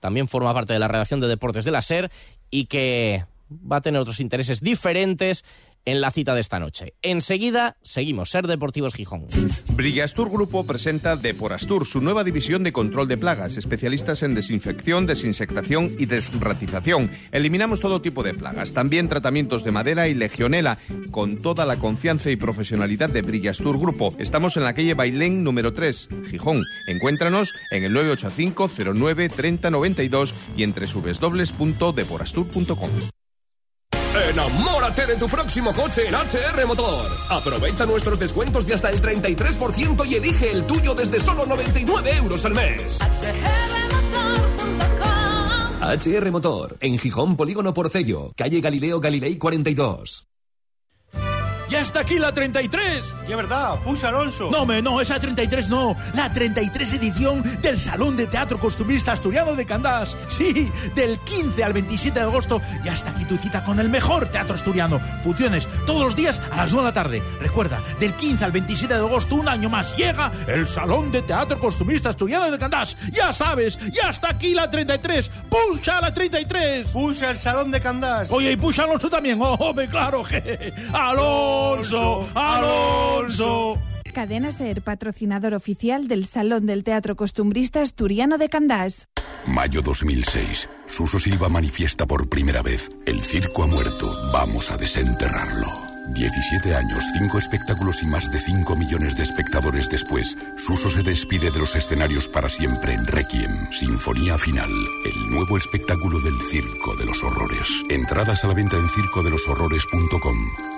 [0.04, 2.12] también forma parte de la redacción de deportes de la SER
[2.50, 5.46] y que va a tener otros intereses diferentes
[5.86, 6.96] en la cita de esta noche.
[7.02, 9.28] Enseguida seguimos, Ser Deportivos Gijón.
[9.74, 15.92] Brillastur Grupo presenta Deporastur, su nueva división de control de plagas, especialistas en desinfección, desinsectación
[15.98, 17.12] y desratización.
[17.32, 20.78] Eliminamos todo tipo de plagas, también tratamientos de madera y legionela,
[21.12, 24.14] con toda la confianza y profesionalidad de Brillastur Grupo.
[24.20, 26.62] Estamos en la calle Bailén número 3, Gijón.
[26.88, 33.23] Encuéntranos en el 985 09 3092 y entre www.deporastur.com.
[34.34, 37.06] Enamórate de tu próximo coche en HR Motor.
[37.30, 42.44] Aprovecha nuestros descuentos de hasta el 33% y elige el tuyo desde solo 99 euros
[42.44, 42.98] al mes.
[45.82, 50.33] HR Motor, en Gijón Polígono Porcello, calle Galileo Galilei 42.
[51.74, 53.16] ¡Ya está aquí la 33!
[53.28, 54.52] Ya verdad, puxa Alonso.
[54.52, 55.96] No, me, no, esa 33 no.
[56.14, 60.16] La 33 edición del Salón de Teatro Costumbrista Asturiano de Candás.
[60.28, 62.62] Sí, del 15 al 27 de agosto.
[62.84, 65.00] Ya está aquí tu cita con el mejor teatro asturiano.
[65.24, 67.24] Funciones todos los días a las 9 de la tarde.
[67.42, 71.58] Recuerda, del 15 al 27 de agosto, un año más, llega el Salón de Teatro
[71.58, 72.96] Costumbrista Asturiano de Candás.
[73.12, 75.32] Ya sabes, ya está aquí la 33.
[75.50, 76.90] ¡Puxa la 33!
[76.90, 78.30] Puxa el Salón de Candás.
[78.30, 79.40] Oye, y puxa Alonso también.
[79.42, 80.24] ¡Oh, me claro!
[80.34, 80.72] Je.
[80.94, 81.63] ¡Alonso!
[81.64, 83.78] Alonso, Alonso.
[84.14, 89.08] Cadena Ser, patrocinador oficial del Salón del Teatro Costumbrista Asturiano de Candás.
[89.48, 90.70] Mayo 2006.
[90.86, 92.90] Suso Silva manifiesta por primera vez.
[93.06, 94.14] El circo ha muerto.
[94.32, 95.93] Vamos a desenterrarlo.
[96.08, 101.50] 17 años, 5 espectáculos y más de 5 millones de espectadores después, Suso se despide
[101.52, 104.72] de los escenarios para siempre en Requiem, Sinfonía Final,
[105.06, 107.68] el nuevo espectáculo del Circo de los Horrores.
[107.90, 110.38] Entradas a la venta en circodeloshorrores.com.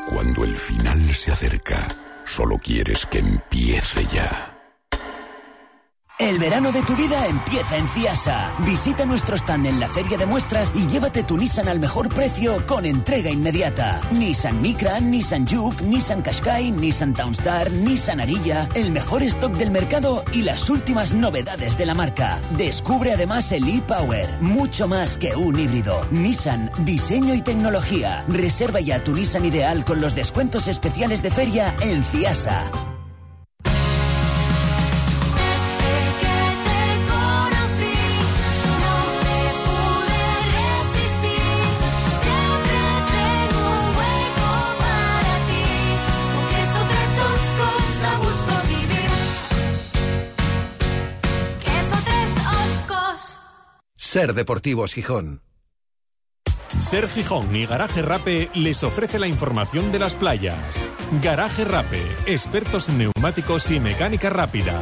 [0.10, 1.88] Cuando el final se acerca,
[2.26, 4.55] solo quieres que empiece ya.
[6.17, 8.49] El verano de tu vida empieza en Ciasa.
[8.60, 12.65] Visita nuestro stand en la feria de muestras y llévate tu Nissan al mejor precio
[12.65, 13.99] con entrega inmediata.
[14.12, 20.23] Nissan Micra, Nissan Juke, Nissan Qashqai, Nissan Townstar, Nissan Arilla, el mejor stock del mercado
[20.32, 22.39] y las últimas novedades de la marca.
[22.51, 26.08] Descubre además el e-Power, mucho más que un híbrido.
[26.12, 28.23] Nissan, diseño y tecnología.
[28.30, 32.71] Reserva ya tu Nissan ideal con los descuentos especiales de feria en Ciasa.
[54.15, 55.41] Ser Deportivos Gijón.
[56.80, 60.89] Ser Gijón y Garaje Rape les ofrece la información de las playas.
[61.21, 64.82] Garaje Rape, expertos en neumáticos y mecánica rápida.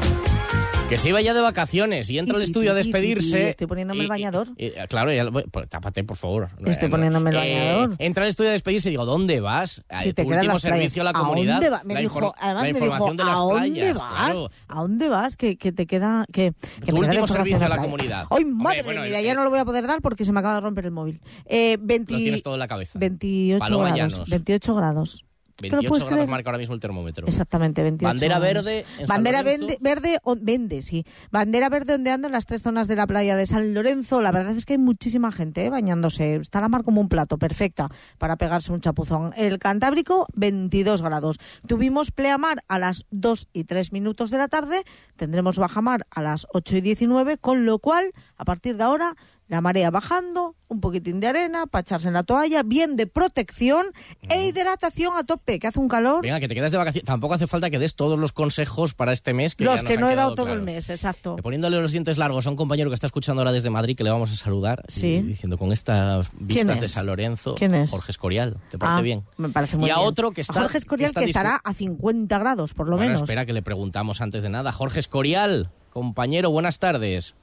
[0.90, 3.50] Que se iba ya de vacaciones y entra al estudio a despedirse.
[3.50, 4.50] Estoy poniéndome el bañador.
[4.58, 6.50] y- y- claro, ya pues, tápate, por favor.
[6.66, 7.96] Estoy poniéndome el bañador.
[7.98, 9.82] entra al estudio a despedirse y digo, ¿dónde vas?
[10.02, 11.54] Si Eh, te tu último servicio a la ¿A comunidad.
[11.56, 11.82] dónde va?
[11.84, 13.98] Me la dijo, además la me dijo, de las ¿a dónde playas.
[14.00, 14.14] vas?
[14.14, 14.50] claro.
[14.68, 15.36] ¿A dónde vas?
[15.38, 16.26] Que, que te queda...
[16.32, 16.54] Que,
[16.86, 17.82] que Tu último servicio a la playa.
[17.82, 18.28] comunidad.
[18.30, 19.20] ¡Ay, Hombre, madre bueno, mía!
[19.20, 20.92] eh, Ya no lo voy a poder dar porque se me acaba de romper el
[20.92, 21.22] móvil.
[21.46, 23.00] Eh, 20 Lo tienes todo en la cabeza.
[23.00, 24.14] 28 Paloma grados.
[24.14, 24.30] Llanos.
[24.30, 25.26] 28 grados.
[25.70, 26.30] ¿Te lo 28 puedes grados creer?
[26.30, 27.28] marca ahora mismo el termómetro.
[27.28, 28.66] Exactamente, 28 Bandera grados.
[28.66, 29.68] verde en San Bandera Lorenzo.
[29.68, 31.06] verde, verde, o- vende, sí.
[31.32, 34.22] Bandera verde ondeando en las tres zonas de la playa de San Lorenzo.
[34.22, 36.36] La verdad es que hay muchísima gente eh, bañándose.
[36.36, 39.34] Está la mar como un plato, perfecta para pegarse un chapuzón.
[39.36, 41.38] El Cantábrico, 22 grados.
[41.68, 44.84] Tuvimos pleamar a las 2 y 3 minutos de la tarde.
[45.16, 49.16] Tendremos bajamar a las 8 y 19, con lo cual, a partir de ahora,
[49.54, 53.86] la marea bajando, un poquitín de arena para echarse en la toalla, bien de protección
[54.28, 56.24] e hidratación a tope, que hace un calor.
[56.24, 57.06] Venga, que te quedas de vacaciones.
[57.06, 59.54] Tampoco hace falta que des todos los consejos para este mes.
[59.54, 61.36] Que los ya nos que no he dado todo el mes, exacto.
[61.36, 64.10] Poniéndole los dientes largos a un compañero que está escuchando ahora desde Madrid, que le
[64.10, 65.22] vamos a saludar, Sí.
[65.22, 66.88] diciendo con estas vistas de?
[66.88, 67.92] San Lorenzo, ¿Quién es?
[67.92, 68.58] Jorge Escorial.
[68.72, 69.24] ¿Te parece Ah, bien?
[69.38, 70.08] Me parece muy y a bien.
[70.08, 70.54] otro que está.
[70.62, 73.22] Jorge Escorial, que, estará a 50 grados, por lo Bueno, menos.
[73.22, 74.72] espera que le preguntamos antes de nada.
[74.72, 77.36] Jorge Escorial, compañero, buenas tardes.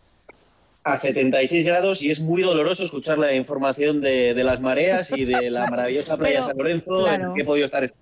[0.83, 5.25] A 76 grados y es muy doloroso escuchar la información de, de las mareas y
[5.25, 7.27] de la maravillosa playa Pero, San Lorenzo claro.
[7.27, 7.97] en que he podido estar este.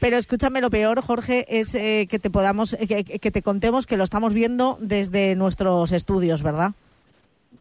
[0.00, 3.86] Pero escúchame, lo peor, Jorge, es eh, que te podamos, eh, que, que te contemos
[3.86, 6.72] que lo estamos viendo desde nuestros estudios, ¿verdad?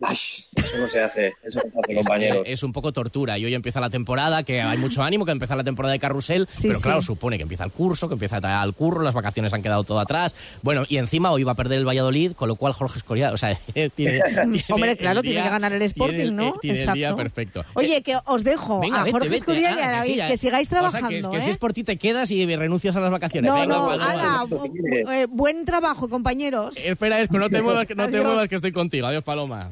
[0.07, 2.43] Ay, eso no se hace, eso no se hace, Es, compañeros.
[2.45, 3.37] es un poco tortura.
[3.37, 6.47] Y hoy empieza la temporada, que hay mucho ánimo, que empieza la temporada de carrusel,
[6.51, 7.07] Sí, pero claro, sí.
[7.07, 10.35] supone que empieza el curso, que empieza al curro, las vacaciones han quedado todo atrás.
[10.61, 13.37] Bueno, y encima hoy va a perder el Valladolid, con lo cual Jorge Escorial, o
[13.37, 14.19] sea, tiene, tiene
[14.69, 16.47] Hombre, el claro, tiene que ganar el Sporting, tiene el- ¿no?
[16.47, 17.15] eh, Tiene el día Exacto.
[17.17, 17.65] perfecto.
[17.73, 19.37] Oye, que os dejo Venga, a vete, Jorge vete.
[19.39, 21.41] Escorial y a Ah, David, sí, que, sigáis O sea, trabajando, que, ¿eh?
[21.41, 23.49] si es por ti te quedas y renuncias a las vacaciones.
[23.49, 26.75] No, Venga, no, bu- eh, buen trabajo, compañeros.
[26.77, 29.07] Espera, Esco, no te muevas, que no te muevas, que estoy contigo.
[29.07, 29.71] Adiós, Paloma.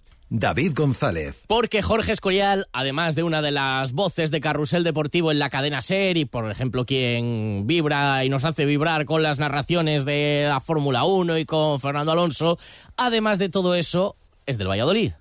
[0.33, 1.41] David González.
[1.45, 5.81] Porque Jorge Escorial, además de una de las voces de Carrusel Deportivo en la cadena
[5.81, 10.61] SER y, por ejemplo, quien vibra y nos hace vibrar con las narraciones de la
[10.61, 12.57] Fórmula 1 y con Fernando Alonso,
[12.95, 14.15] además de todo eso,
[14.45, 15.11] es del Valladolid.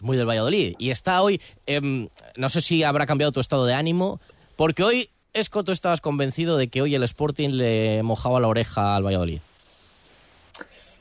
[0.00, 0.76] Muy del Valladolid.
[0.78, 4.18] Y está hoy, em, no sé si habrá cambiado tu estado de ánimo,
[4.56, 8.96] porque hoy, Esco, tú estabas convencido de que hoy el Sporting le mojaba la oreja
[8.96, 9.40] al Valladolid.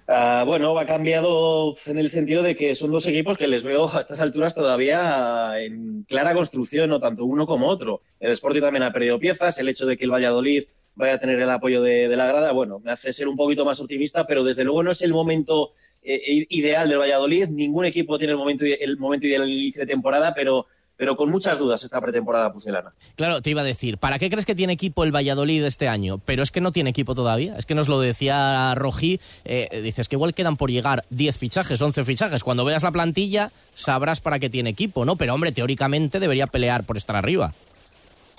[0.08, 3.90] Ah, bueno, ha cambiado en el sentido de que son dos equipos que les veo
[3.90, 8.02] a estas alturas todavía en clara construcción, no tanto uno como otro.
[8.20, 11.40] El Sporting también ha perdido piezas, el hecho de que el Valladolid vaya a tener
[11.40, 14.64] el apoyo de, la grada, bueno, me hace ser un poquito más optimista, pero desde
[14.64, 15.72] luego no es el momento
[16.04, 17.48] eh, ideal del Valladolid.
[17.48, 21.30] Ningún equipo tiene el momento, el momento ideal del inicio de temporada, pero, pero con
[21.30, 22.94] muchas dudas esta pretemporada pucelana.
[23.16, 26.20] Claro, te iba a decir, ¿para qué crees que tiene equipo el Valladolid este año?
[26.20, 27.58] Pero es que no tiene equipo todavía.
[27.58, 29.20] Es que nos lo decía Rojí.
[29.46, 32.44] eh, dices que igual quedan por llegar 10 fichajes, 11 fichajes.
[32.44, 35.16] Cuando veas la plantilla sabrás para qué tiene equipo, ¿no?
[35.16, 37.54] Pero hombre, teóricamente debería pelear por estar arriba.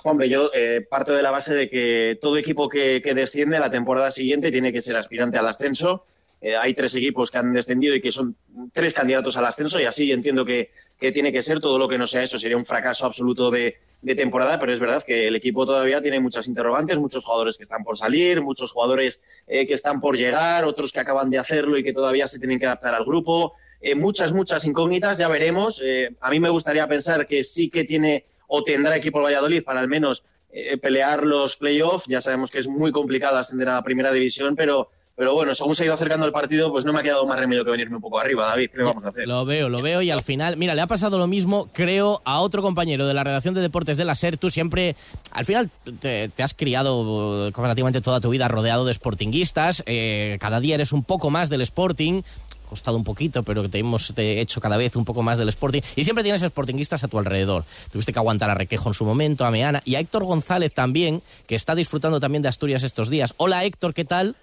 [0.03, 3.71] Hombre, yo eh, parto de la base de que todo equipo que, que desciende la
[3.71, 6.05] temporada siguiente tiene que ser aspirante al ascenso.
[6.41, 8.35] Eh, hay tres equipos que han descendido y que son
[8.71, 11.59] tres candidatos al ascenso y así entiendo que, que tiene que ser.
[11.59, 14.79] Todo lo que no sea eso sería un fracaso absoluto de, de temporada, pero es
[14.79, 18.71] verdad que el equipo todavía tiene muchas interrogantes, muchos jugadores que están por salir, muchos
[18.71, 22.39] jugadores eh, que están por llegar, otros que acaban de hacerlo y que todavía se
[22.39, 23.53] tienen que adaptar al grupo.
[23.81, 25.81] Eh, muchas, muchas incógnitas, ya veremos.
[25.83, 29.63] Eh, a mí me gustaría pensar que sí que tiene o tendrá equipo el Valladolid
[29.63, 32.05] para al menos eh, pelear los playoffs.
[32.07, 35.75] Ya sabemos que es muy complicado ascender a la primera división, pero, pero bueno, según
[35.75, 37.95] se ha ido acercando el partido, pues no me ha quedado más remedio que venirme
[37.95, 38.69] un poco arriba, David.
[38.69, 39.25] ¿Qué le vamos a hacer?
[39.25, 42.41] Lo veo, lo veo y al final, mira, le ha pasado lo mismo, creo, a
[42.41, 44.37] otro compañero de la redacción de deportes de la SER.
[44.37, 44.97] Tú siempre,
[45.31, 49.83] al final, te, has criado eh, relativamente toda tu vida rodeado de sportinguistas.
[49.85, 52.21] eh, cada día eres un poco más del Sporting.
[52.67, 55.81] Costado un poquito, pero te hemos hecho cada vez un poco más del Sporting.
[55.95, 57.63] Y siempre tienes sportinguistas a tu alrededor.
[57.91, 61.21] Tuviste que aguantar a Requejo en su momento, a Meana y a Héctor González también,
[61.47, 63.33] que está disfrutando también de Asturias estos días.
[63.37, 64.35] Hola Héctor, ¿qué tal?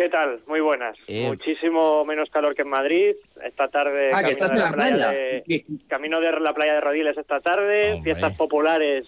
[0.00, 0.40] ¿Qué tal?
[0.46, 0.96] Muy buenas.
[1.08, 3.16] Eh, Muchísimo menos calor que en Madrid.
[3.44, 5.10] Esta tarde Ah, que estás de en la la playa playa.
[5.46, 8.00] de, camino de la playa de Rodiles esta tarde.
[8.02, 9.04] Fiestas populares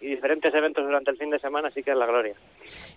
[0.00, 2.34] y diferentes eventos durante el fin de semana, así que es la gloria.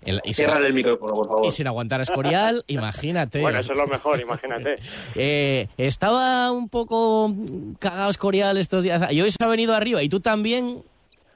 [0.03, 1.45] El- y Cierra sin- el micrófono, por favor.
[1.45, 3.39] Y sin aguantar a Escorial, imagínate.
[3.41, 4.77] Bueno, eso es lo mejor, imagínate.
[5.15, 7.31] Eh, estaba un poco
[7.77, 10.01] cagado Escorial estos días y hoy se ha venido arriba.
[10.01, 10.81] ¿Y tú también,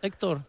[0.01, 0.39] Héctor?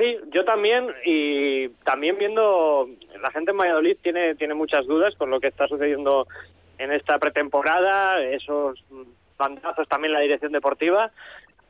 [0.00, 2.88] Sí, yo también y también viendo
[3.20, 6.26] la gente en Valladolid tiene tiene muchas dudas con lo que está sucediendo
[6.78, 8.82] en esta pretemporada, esos
[9.36, 11.10] bandazos también la dirección deportiva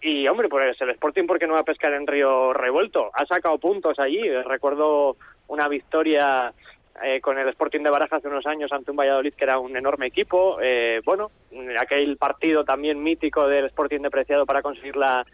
[0.00, 3.58] y hombre, pues el Sporting porque no va a pescar en Río Revuelto, ha sacado
[3.58, 5.16] puntos allí, recuerdo
[5.48, 6.52] una victoria
[7.02, 9.76] eh, con el Sporting de Baraja hace unos años ante un Valladolid que era un
[9.76, 10.58] enorme equipo.
[10.62, 11.32] Eh, bueno,
[11.80, 15.24] aquel partido también mítico del Sporting de Preciado para conseguir la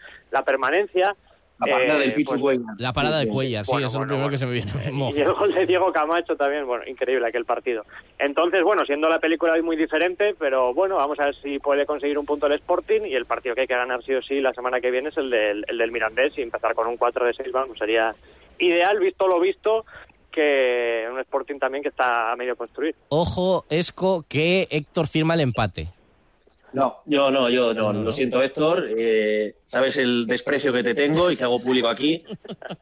[0.46, 1.14] permanencia.
[1.58, 2.74] La parada Eh, del Pichu pues, Cuellar.
[2.78, 4.72] La parada de Cuellar, sí, Bueno, eso es lo bueno, primero que se me viene.
[5.16, 7.84] Y el gol de Diego Camacho también, bueno, increíble aquel partido.
[8.18, 11.86] Entonces, bueno, siendo la película hoy muy diferente, pero bueno, vamos a ver si puede
[11.86, 14.40] conseguir un punto el Sporting y el partido que hay que ganar sí o sí
[14.40, 17.24] la semana que viene es el del, el del Mirandés y empezar con un 4
[17.26, 18.14] de 6, vamos, sería
[18.58, 19.84] ideal, visto lo visto,
[20.30, 22.94] que un Sporting también que está a medio construir.
[23.08, 25.88] Ojo, Esco, que Héctor firma el empate.
[26.72, 31.30] No, yo no, yo no, lo siento Héctor, eh, sabes el desprecio que te tengo
[31.30, 32.24] y que hago público aquí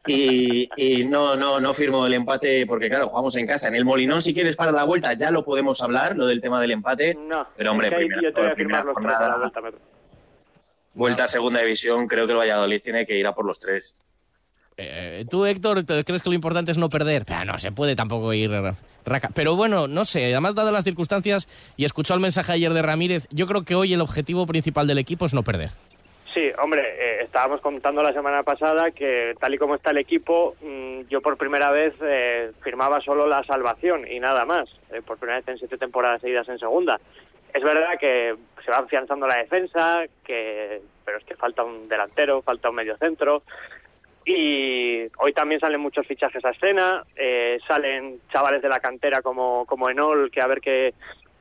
[0.05, 3.67] y, y no, no, no firmo el empate porque claro, jugamos en casa.
[3.67, 6.59] En el Molinón si quieres para la vuelta ya lo podemos hablar, lo del tema
[6.61, 8.95] del empate, No, pero hombre, es que primera, yo te voy a primera firmar los
[8.95, 9.79] tres a la jornada, vuelta.
[10.93, 13.95] vuelta a segunda división, creo que el Valladolid tiene que ir a por los tres.
[14.77, 17.23] Eh, tú, Héctor, ¿te crees que lo importante es no perder?
[17.25, 18.51] Pero no se puede tampoco ir.
[19.33, 21.47] Pero bueno, no sé, además dadas las circunstancias
[21.77, 24.97] y escuchó el mensaje ayer de Ramírez, yo creo que hoy el objetivo principal del
[24.97, 25.69] equipo es no perder.
[26.33, 30.55] Sí, hombre, eh, estábamos contando la semana pasada que tal y como está el equipo,
[30.61, 35.17] mm, yo por primera vez eh, firmaba solo la salvación y nada más, eh, por
[35.17, 36.99] primera vez en siete temporadas seguidas en segunda.
[37.53, 42.41] Es verdad que se va afianzando la defensa, que pero es que falta un delantero,
[42.41, 43.43] falta un medio centro
[44.25, 49.65] y hoy también salen muchos fichajes a escena, eh, salen chavales de la cantera como,
[49.67, 50.95] como Enol, que a ver qué,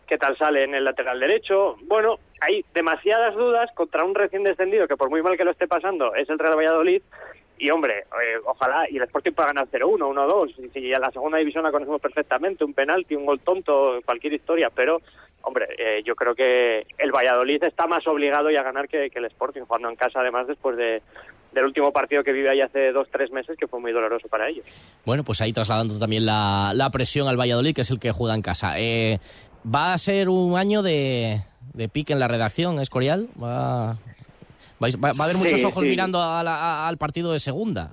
[0.07, 1.77] qué tal sale en el lateral derecho.
[1.85, 5.67] Bueno, hay demasiadas dudas contra un recién descendido que por muy mal que lo esté
[5.67, 7.03] pasando es el Real Valladolid.
[7.57, 11.13] Y hombre, eh, ojalá, y el Sporting pueda ganar 0-1, 1-2, y si a la
[11.13, 15.01] segunda división la conocemos perfectamente, un penalti, un gol tonto, cualquier historia, pero
[15.43, 19.21] hombre, eh, yo creo que el Valladolid está más obligado ya a ganar que, que
[19.21, 21.01] el Sporting, jugando en casa además después de,
[21.55, 24.49] del último partido que vive ahí hace dos, tres meses, que fue muy doloroso para
[24.49, 24.65] ellos.
[25.05, 28.35] Bueno, pues ahí trasladando también la, la presión al Valladolid, que es el que juega
[28.35, 28.79] en casa.
[28.79, 29.21] Eh,
[29.65, 31.41] va a ser un año de,
[31.73, 33.29] de pique en la redacción, Escorial.
[33.43, 33.97] Va,
[34.81, 35.89] vais- va, va a haber muchos Sí, ojos sí.
[35.89, 37.93] mirando a la- a- al partido de segunda.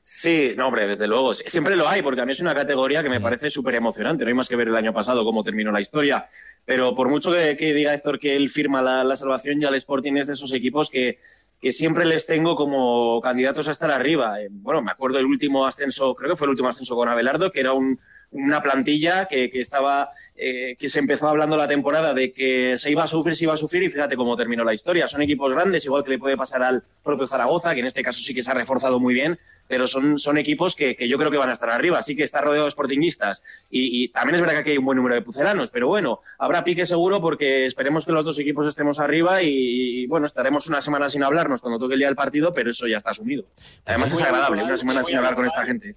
[0.00, 1.34] Sí, no, hombre, desde luego.
[1.34, 4.24] Siempre lo hay, porque a mí es una categoría que me parece súper emocionante.
[4.24, 6.24] No hay más que ver el año pasado cómo terminó la historia.
[6.64, 9.74] Pero por mucho que, que diga Héctor que él firma la, la salvación, ya el
[9.74, 11.18] Sporting es de esos equipos que,
[11.60, 14.40] que siempre les tengo como candidatos a estar arriba.
[14.40, 17.50] Eh, Bueno, me acuerdo del último ascenso, creo que fue el último ascenso con Abelardo,
[17.50, 17.98] que era un-
[18.30, 22.90] una plantilla que, que estaba, eh, que se empezó hablando la temporada de que se
[22.90, 25.08] iba a sufrir, se iba a sufrir, y fíjate cómo terminó la historia.
[25.08, 28.20] Son equipos grandes, igual que le puede pasar al propio Zaragoza, que en este caso
[28.20, 29.38] sí que se ha reforzado muy bien,
[29.68, 31.98] pero son, son equipos que, que yo creo que van a estar arriba.
[31.98, 33.44] Así que está rodeado de sportingistas.
[33.70, 36.20] Y, y también es verdad que aquí hay un buen número de puceranos, pero bueno,
[36.38, 40.66] habrá pique seguro porque esperemos que los dos equipos estemos arriba y, y, bueno, estaremos
[40.68, 43.44] una semana sin hablarnos cuando toque el día del partido, pero eso ya está asumido.
[43.84, 45.94] Además es agradable, una semana sin hablar con esta gente.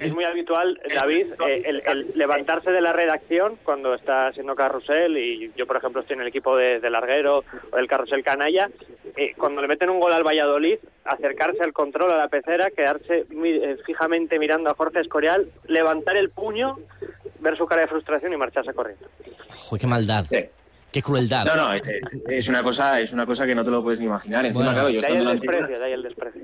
[0.00, 5.16] Es muy habitual, David, eh, el, el levantarse de la redacción cuando está haciendo carrusel
[5.16, 8.70] y yo, por ejemplo, estoy en el equipo de, de Larguero o del carrusel Canalla,
[9.16, 13.26] eh, cuando le meten un gol al Valladolid, acercarse al control, a la pecera, quedarse
[13.30, 16.76] eh, fijamente mirando a Jorge Escorial, levantar el puño,
[17.38, 19.06] ver su cara de frustración y marcharse corriendo.
[19.50, 20.26] Joder, qué maldad.
[20.90, 21.44] Qué crueldad.
[21.44, 21.82] No, no, es,
[22.28, 24.44] es una cosa, es una cosa que no te lo puedes ni imaginar.
[24.46, 24.80] Encima, Bueno.
[24.80, 26.42] claro, yo De ahí estando el en la antigua, desprecio, de ahí el desprecio.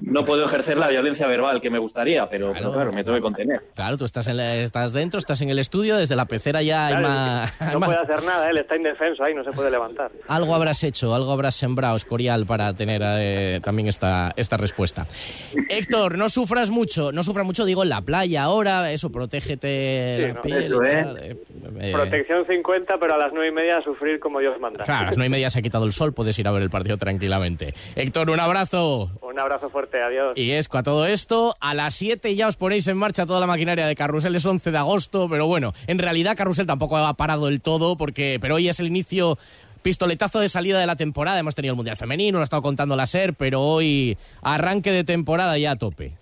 [0.00, 3.22] No puedo ejercer la violencia verbal que me gustaría, pero pero claro, me tengo que
[3.22, 3.62] contener.
[3.74, 6.86] Claro, tú estás, en la- estás dentro, estás en el estudio, desde la pecera ya
[6.86, 7.60] hay más...
[7.60, 10.10] hay No más- puede hacer nada, él está indefenso ahí, no se puede levantar.
[10.28, 15.06] Algo habrás hecho, algo habrás sembrado, Escorial, para tener eh, también esta, esta respuesta.
[15.70, 20.22] Héctor, no sufras mucho, no sufras mucho, digo, en la playa ahora, eso, protégete Sí,
[20.28, 20.56] la no, piel.
[20.58, 21.02] eso, ¿eh?
[21.02, 21.36] tal, eh,
[21.80, 24.84] eh, Protección 50, pero a las nueve y media a sufrir como Dios manda.
[24.84, 26.62] Claro, a las nueve y media se ha quitado el sol, puedes ir a ver
[26.62, 27.74] el partido tranquilamente.
[27.96, 29.10] Héctor, un abrazo.
[29.22, 30.36] Un abrazo fuerte, adiós.
[30.36, 33.46] Y Esco, a todo esto, a las 7 ya os ponéis en marcha toda la
[33.46, 37.46] maquinaria de Carrusel, es 11 de agosto, pero bueno, en realidad Carrusel tampoco ha parado
[37.46, 39.38] del todo, porque, pero hoy es el inicio,
[39.82, 42.94] pistoletazo de salida de la temporada, hemos tenido el Mundial Femenino, lo ha estado contando
[42.96, 46.12] la SER, pero hoy arranque de temporada ya a tope.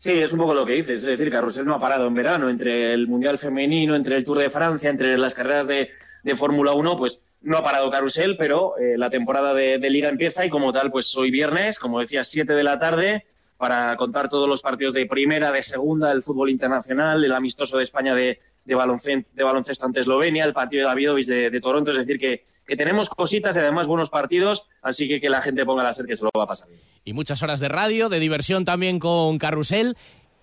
[0.00, 1.04] Sí, es un poco lo que dices.
[1.04, 2.48] Es decir, Carrusel no ha parado en verano.
[2.48, 5.90] Entre el Mundial Femenino, entre el Tour de Francia, entre las carreras de,
[6.22, 10.44] de Fórmula 1, pues no ha parado Carrusel, pero eh, la temporada de, Liga empieza
[10.44, 14.48] y como tal, pues hoy viernes, como decía, 7 de la tarde, para contar todos
[14.48, 18.74] los partidos de primera, de segunda, el fútbol internacional, el amistoso de España de, de,
[18.74, 21.90] baloncesto, ante Eslovenia, el partido de Davidovic de, de Toronto.
[21.90, 25.66] Es decir, que, que tenemos cositas y además buenos partidos, así que que la gente
[25.66, 26.68] ponga la sed que se lo va a pasar.
[27.04, 29.96] Y muchas horas de radio, de diversión también con Carrusel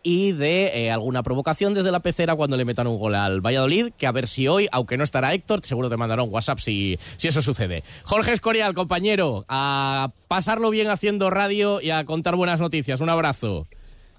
[0.03, 3.91] y de eh, alguna provocación desde la pecera cuando le metan un gol al Valladolid,
[3.97, 6.97] que a ver si hoy, aunque no estará Héctor, seguro te mandará un WhatsApp si,
[7.17, 7.83] si eso sucede.
[8.03, 13.01] Jorge Escorial, compañero, a pasarlo bien haciendo radio y a contar buenas noticias.
[13.01, 13.67] Un abrazo.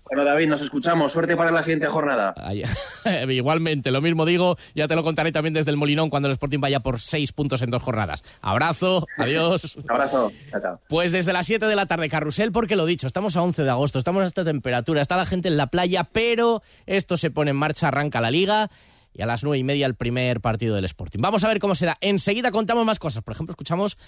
[0.09, 1.13] Bueno, David, nos escuchamos.
[1.13, 2.35] Suerte para la siguiente jornada.
[2.37, 2.63] Ay,
[3.29, 6.61] igualmente, lo mismo digo, ya te lo contaré también desde el Molinón cuando el Sporting
[6.61, 8.25] vaya por seis puntos en dos jornadas.
[8.41, 9.79] Abrazo, adiós.
[9.89, 10.81] Abrazo, chao, chao.
[10.89, 13.71] Pues desde las 7 de la tarde, carrusel, porque lo dicho, estamos a 11 de
[13.71, 17.51] agosto, estamos a esta temperatura, está la gente en la playa, pero esto se pone
[17.51, 18.71] en marcha, arranca la liga
[19.19, 21.19] y a las nueve y media el primer partido del Sporting.
[21.21, 21.99] Vamos a ver cómo se da.
[22.01, 23.25] Enseguida contamos más cosas.
[23.25, 23.99] Por ejemplo, escuchamos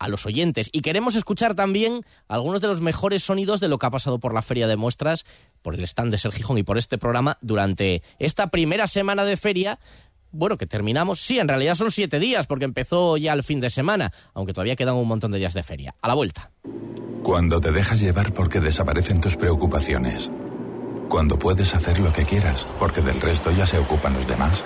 [0.00, 3.86] a los oyentes y queremos escuchar también algunos de los mejores sonidos de lo que
[3.86, 5.24] ha pasado por la feria de muestras,
[5.62, 9.36] por el stand de Ser Gijón y por este programa durante esta primera semana de
[9.36, 9.78] feria.
[10.32, 13.70] Bueno, que terminamos, sí, en realidad son siete días, porque empezó ya el fin de
[13.70, 15.94] semana, aunque todavía quedan un montón de días de feria.
[16.02, 16.50] A la vuelta.
[17.22, 20.30] Cuando te dejas llevar porque desaparecen tus preocupaciones.
[21.08, 24.64] Cuando puedes hacer lo que quieras, porque del resto ya se ocupan los demás.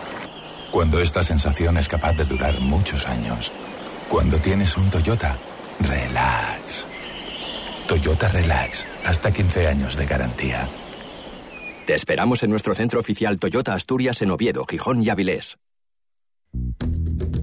[0.71, 3.53] Cuando esta sensación es capaz de durar muchos años.
[4.09, 5.37] Cuando tienes un Toyota,
[5.81, 6.87] relax.
[7.91, 10.69] Toyota Relax, hasta 15 años de garantía.
[11.87, 15.59] Te esperamos en nuestro centro oficial Toyota Asturias en Oviedo, Gijón y Avilés.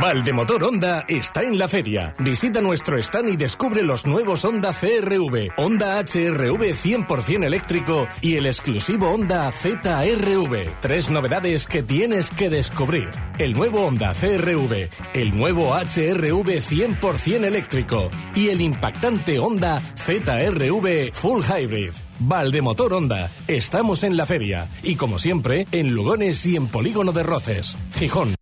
[0.00, 2.14] Valdemotor Honda está en la feria.
[2.18, 8.46] Visita nuestro stand y descubre los nuevos Honda CRV, Honda HRV 100% eléctrico y el
[8.46, 10.80] exclusivo Honda ZRV.
[10.80, 13.10] Tres novedades que tienes que descubrir.
[13.38, 21.42] El nuevo Honda CRV, el nuevo HRV 100% eléctrico y el impactante Honda ZRV Full
[21.42, 21.92] Hybrid.
[22.18, 23.30] Valdemotor Honda.
[23.48, 28.34] Estamos en la feria y como siempre en Lugones y en Polígono de Roces, Gijón.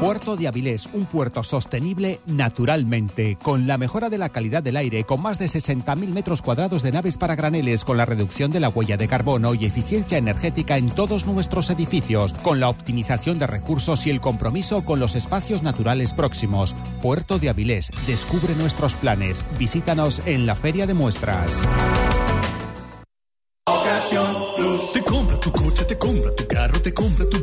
[0.00, 5.04] Puerto de Avilés, un puerto sostenible naturalmente, con la mejora de la calidad del aire,
[5.04, 8.68] con más de 60.000 metros cuadrados de naves para graneles, con la reducción de la
[8.68, 14.06] huella de carbono y eficiencia energética en todos nuestros edificios, con la optimización de recursos
[14.06, 16.74] y el compromiso con los espacios naturales próximos.
[17.00, 19.46] Puerto de Avilés, descubre nuestros planes.
[19.58, 21.50] Visítanos en la Feria de Muestras.
[24.92, 27.42] Te compra tu coche, te compra tu carro, te compra tu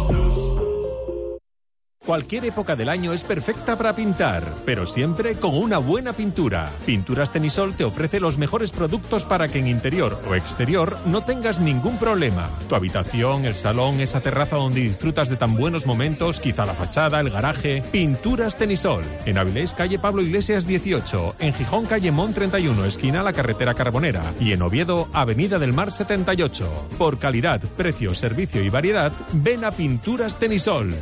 [2.03, 6.71] Cualquier época del año es perfecta para pintar, pero siempre con una buena pintura.
[6.83, 11.59] Pinturas Tenisol te ofrece los mejores productos para que en interior o exterior no tengas
[11.59, 12.49] ningún problema.
[12.67, 17.19] Tu habitación, el salón, esa terraza donde disfrutas de tan buenos momentos, quizá la fachada,
[17.19, 17.83] el garaje.
[17.91, 19.03] Pinturas Tenisol.
[19.27, 21.35] En Avilés, calle Pablo Iglesias 18.
[21.39, 24.23] En Gijón, calle Mon 31, esquina la carretera Carbonera.
[24.39, 26.87] Y en Oviedo, avenida del Mar 78.
[26.97, 30.95] Por calidad, precio, servicio y variedad, ven a Pinturas Tenisol.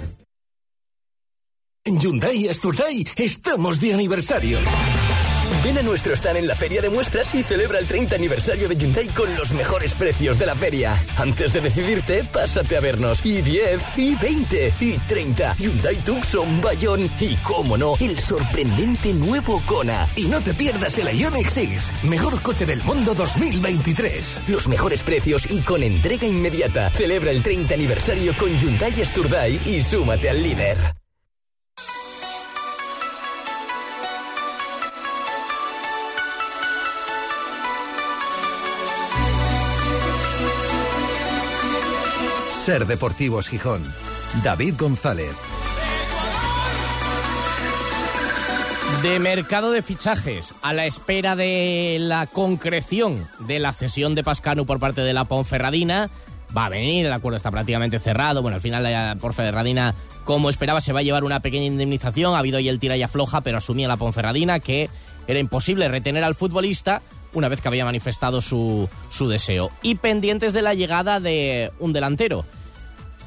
[1.89, 4.59] En Hyundai Asturday estamos de aniversario.
[5.63, 8.75] Ven a nuestro stand en la feria de muestras y celebra el 30 aniversario de
[8.75, 10.95] Hyundai con los mejores precios de la feria.
[11.17, 13.25] Antes de decidirte, pásate a vernos.
[13.25, 15.55] Y 10, y 20, y 30.
[15.55, 20.07] Hyundai Tucson, Bayón y, cómo no, el sorprendente nuevo Kona.
[20.15, 24.43] Y no te pierdas el Ioniq 6, mejor coche del mundo 2023.
[24.47, 26.91] Los mejores precios y con entrega inmediata.
[26.91, 30.98] Celebra el 30 aniversario con Hyundai Asturday y súmate al líder.
[42.78, 43.82] Deportivos Gijón.
[44.43, 45.32] David González.
[49.01, 54.67] De mercado de fichajes a la espera de la concreción de la cesión de Pascanu
[54.67, 56.11] por parte de la Ponferradina.
[56.55, 58.43] Va a venir, el acuerdo está prácticamente cerrado.
[58.43, 62.36] Bueno, al final la Ponferradina, como esperaba, se va a llevar una pequeña indemnización.
[62.36, 64.91] Ha habido ahí el tira y afloja, pero asumía la Ponferradina que
[65.26, 67.01] era imposible retener al futbolista
[67.34, 69.72] una vez que había manifestado su, su deseo.
[69.82, 72.45] Y pendientes de la llegada de un delantero.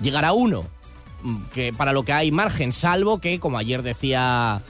[0.01, 0.64] Llegará uno,
[1.55, 4.62] que para lo que hay margen, salvo que, como ayer decía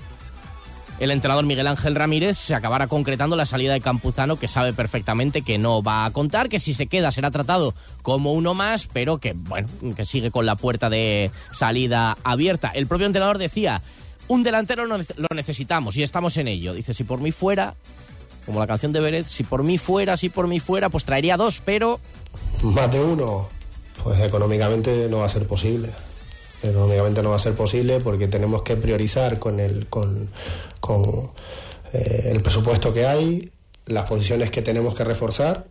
[0.98, 5.42] el entrenador Miguel Ángel Ramírez se acabara concretando la salida de Campuzano, que sabe perfectamente
[5.42, 9.18] que no va a contar, que si se queda será tratado como uno más, pero
[9.18, 12.70] que, bueno, que sigue con la puerta de salida abierta.
[12.72, 13.82] El propio entrenador decía,
[14.28, 14.98] un delantero lo
[15.34, 16.72] necesitamos y estamos en ello.
[16.72, 17.74] Dice, si por mí fuera,
[18.46, 21.36] como la canción de Beret, si por mí fuera, si por mí fuera, pues traería
[21.36, 21.98] dos, pero...
[22.62, 23.48] Más de uno,
[24.02, 25.90] pues económicamente no va a ser posible.
[26.62, 30.30] Económicamente no va a ser posible porque tenemos que priorizar con el, con,
[30.80, 31.32] con,
[31.92, 33.50] eh, el presupuesto que hay,
[33.86, 35.66] las posiciones que tenemos que reforzar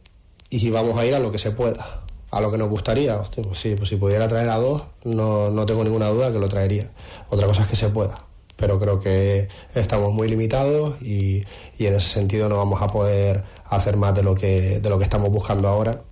[0.50, 3.18] y vamos a ir a lo que se pueda, a lo que nos gustaría.
[3.18, 6.40] Hostia, pues sí, pues si pudiera traer a dos, no, no tengo ninguna duda que
[6.40, 6.92] lo traería.
[7.30, 8.26] Otra cosa es que se pueda
[8.62, 11.44] pero creo que estamos muy limitados y,
[11.80, 15.00] y, en ese sentido no vamos a poder hacer más de lo que, de lo
[15.00, 16.04] que estamos buscando ahora.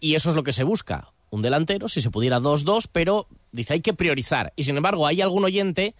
[0.00, 3.74] Y eso es lo que se busca, un delantero, si se pudiera 2-2, pero dice
[3.74, 4.52] hay que priorizar.
[4.56, 5.94] Y sin embargo, hay algún oyente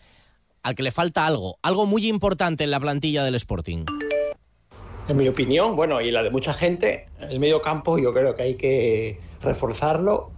[0.63, 3.85] al que le falta algo, algo muy importante en la plantilla del Sporting.
[5.09, 8.43] En mi opinión, bueno, y la de mucha gente, el medio campo yo creo que
[8.43, 10.31] hay que reforzarlo.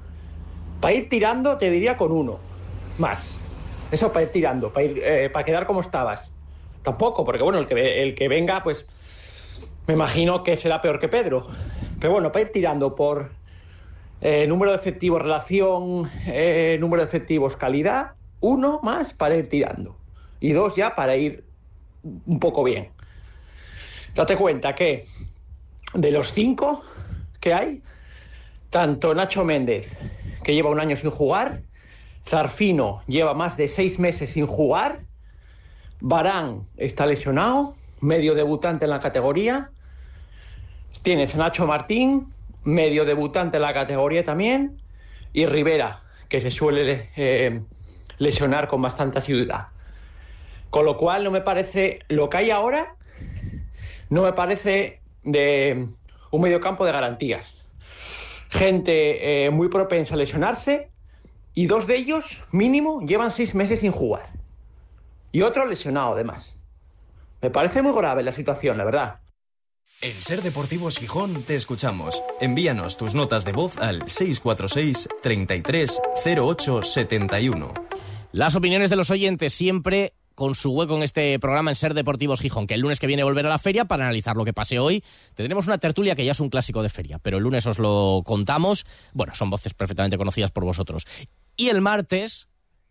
[0.80, 2.38] Para ir tirando, te diría con uno,
[2.98, 3.38] más.
[3.90, 6.34] Eso para ir tirando, para, ir, eh, para quedar como estabas.
[6.82, 8.86] Tampoco, porque bueno, el que, el que venga, pues
[9.86, 11.46] me imagino que será peor que Pedro.
[12.00, 13.30] Pero bueno, para ir tirando por
[14.20, 19.96] eh, número de efectivos, relación, eh, número de efectivos, calidad, uno más para ir tirando.
[20.40, 21.44] Y dos ya para ir
[22.26, 22.90] un poco bien.
[24.14, 25.04] Date cuenta que
[25.94, 26.82] de los cinco
[27.40, 27.82] que hay,
[28.70, 29.98] tanto Nacho Méndez,
[30.42, 31.62] que lleva un año sin jugar,
[32.26, 35.00] Zarfino lleva más de seis meses sin jugar.
[36.00, 39.70] Barán está lesionado, medio debutante en la categoría.
[41.02, 42.32] Tienes a Nacho Martín,
[42.66, 44.82] medio debutante en la categoría también.
[45.32, 47.62] Y Rivera, que se suele eh,
[48.18, 49.68] lesionar con bastante asiduidad.
[50.70, 52.96] Con lo cual no me parece, lo que hay ahora,
[54.10, 55.88] no me parece de
[56.30, 57.66] un mediocampo de garantías.
[58.50, 60.90] Gente eh, muy propensa a lesionarse
[61.54, 64.26] y dos de ellos, mínimo, llevan seis meses sin jugar.
[65.32, 66.62] Y otro lesionado, además.
[67.42, 69.20] Me parece muy grave la situación, la verdad.
[70.02, 72.22] En Ser Deportivos Gijón te escuchamos.
[72.38, 76.02] Envíanos tus notas de voz al 646 33
[76.36, 77.72] 08 71.
[78.32, 82.42] Las opiniones de los oyentes siempre con su hueco en este programa en Ser Deportivos
[82.42, 84.78] Gijón, que el lunes que viene volver a la feria para analizar lo que pase
[84.78, 85.02] hoy.
[85.34, 88.20] Tendremos una tertulia que ya es un clásico de feria, pero el lunes os lo
[88.22, 88.84] contamos.
[89.14, 91.06] Bueno, son voces perfectamente conocidas por vosotros.
[91.56, 92.48] Y el martes,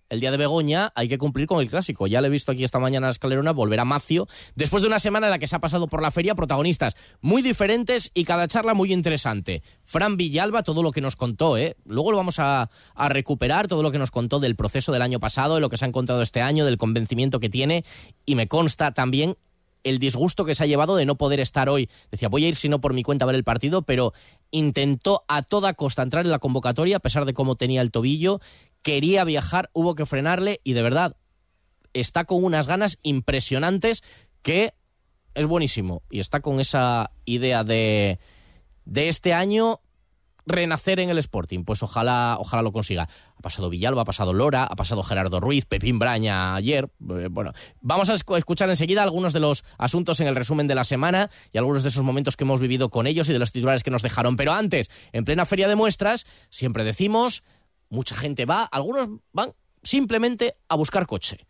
[0.10, 2.08] el día de Begoña, hay que cumplir con el clásico.
[2.08, 5.00] Ya le he visto aquí esta mañana a Escalerona volver a Macio, después de una
[5.00, 8.48] semana en la que se ha pasado por la feria, protagonistas muy diferentes y cada
[8.48, 9.64] charla muy interesante.
[9.84, 11.76] Fran Villalba, todo lo que nos contó, ¿eh?
[11.86, 15.20] Luego lo vamos a, a recuperar, todo lo que nos contó del proceso del año
[15.20, 17.84] pasado, de lo que se ha encontrado este año, del convencimiento que tiene,
[18.26, 19.38] y me consta también
[19.86, 21.90] el disgusto que se ha llevado de no poder estar hoy.
[22.12, 24.14] Decía, voy a ir si no por mi cuenta a ver el partido, pero
[24.50, 28.42] intentó a toda costa entrar en la convocatoria a pesar de cómo tenía el tobillo,
[28.86, 31.18] quería viajar, hubo que frenarle y de verdad
[31.94, 34.04] está con unas ganas impresionantes
[34.44, 34.76] que
[35.34, 38.20] es buenísimo y está con esa idea de,
[38.86, 39.82] de este año
[40.46, 41.64] renacer en el Sporting.
[41.64, 43.10] Pues ojalá, ojalá lo consiga.
[43.36, 46.92] Ha pasado Villalba, ha pasado Lora, ha pasado Gerardo Ruiz, Pepín Braña ayer.
[47.10, 50.84] Eh, bueno, vamos a escuchar enseguida algunos de los asuntos en el resumen de la
[50.84, 53.82] semana y algunos de esos momentos que hemos vivido con ellos y de los titulares
[53.82, 54.36] que nos dejaron.
[54.36, 57.44] Pero antes, en plena feria de muestras, siempre decimos,
[57.90, 61.46] mucha gente va, algunos van simplemente a buscar coche.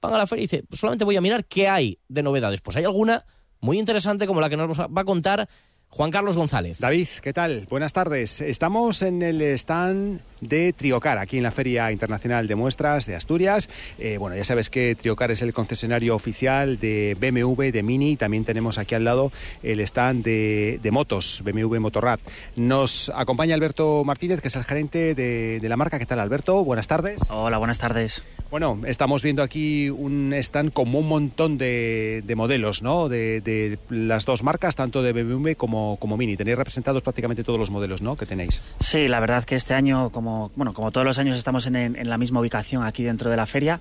[0.00, 2.60] Van a la feria y dicen, solamente voy a mirar qué hay de novedades.
[2.60, 3.24] Pues hay alguna
[3.60, 5.48] muy interesante como la que nos va a contar
[5.94, 6.80] Juan Carlos González.
[6.80, 7.68] David, ¿qué tal?
[7.70, 8.40] Buenas tardes.
[8.40, 13.68] Estamos en el stand de Triocar, aquí en la Feria Internacional de Muestras de Asturias.
[14.00, 18.16] Eh, bueno, ya sabes que Triocar es el concesionario oficial de BMW, de Mini.
[18.16, 19.30] También tenemos aquí al lado
[19.62, 22.18] el stand de, motos, BMW Motorrad.
[22.56, 26.00] Nos acompaña Alberto Martínez, que es el gerente de, la marca.
[26.00, 26.64] ¿Qué tal, Alberto?
[26.64, 27.20] Buenas tardes.
[27.30, 28.24] Hola, buenas tardes.
[28.54, 33.08] Bueno, estamos viendo aquí un stand con un montón de, modelos, ¿no?
[33.08, 36.36] De, las dos marcas, tanto de BMW como como, Mini.
[36.36, 38.16] Tenéis representados prácticamente todos los modelos ¿no?
[38.16, 38.62] que tenéis.
[38.78, 42.16] Sí, la verdad que este año, como, bueno, como todos los años, estamos en, la
[42.16, 43.80] misma ubicación aquí dentro de la feria.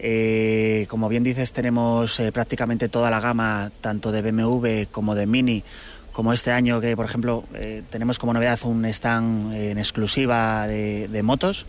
[0.00, 5.26] Eh, como bien dices, tenemos eh, prácticamente toda la gama, tanto de BMW como de
[5.26, 5.62] Mini,
[6.10, 11.20] como este año que, por ejemplo, eh, tenemos como novedad un stand en exclusiva de,
[11.22, 11.66] motos.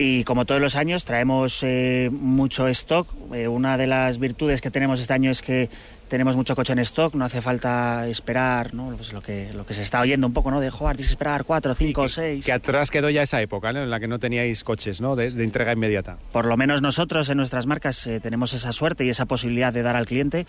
[0.00, 3.08] Y como todos los años traemos eh, mucho stock.
[3.34, 5.68] Eh, una de las virtudes que tenemos este año es que
[6.06, 8.94] tenemos mucho coche en stock, no hace falta esperar, ¿no?
[8.94, 10.60] Pues lo que lo que se está oyendo un poco, ¿no?
[10.60, 12.44] De jugar, tienes que esperar cuatro, cinco, seis.
[12.44, 13.82] Que atrás quedó ya esa época, ¿no?
[13.82, 15.16] En la que no teníais coches, ¿no?
[15.16, 16.16] De, de entrega inmediata.
[16.30, 19.82] Por lo menos nosotros en nuestras marcas eh, tenemos esa suerte y esa posibilidad de
[19.82, 20.46] dar al cliente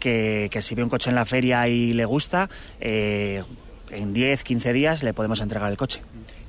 [0.00, 3.44] que, que si ve un coche en la feria y le gusta, eh,
[3.92, 6.00] en 10, 15 días le podemos entregar el coche.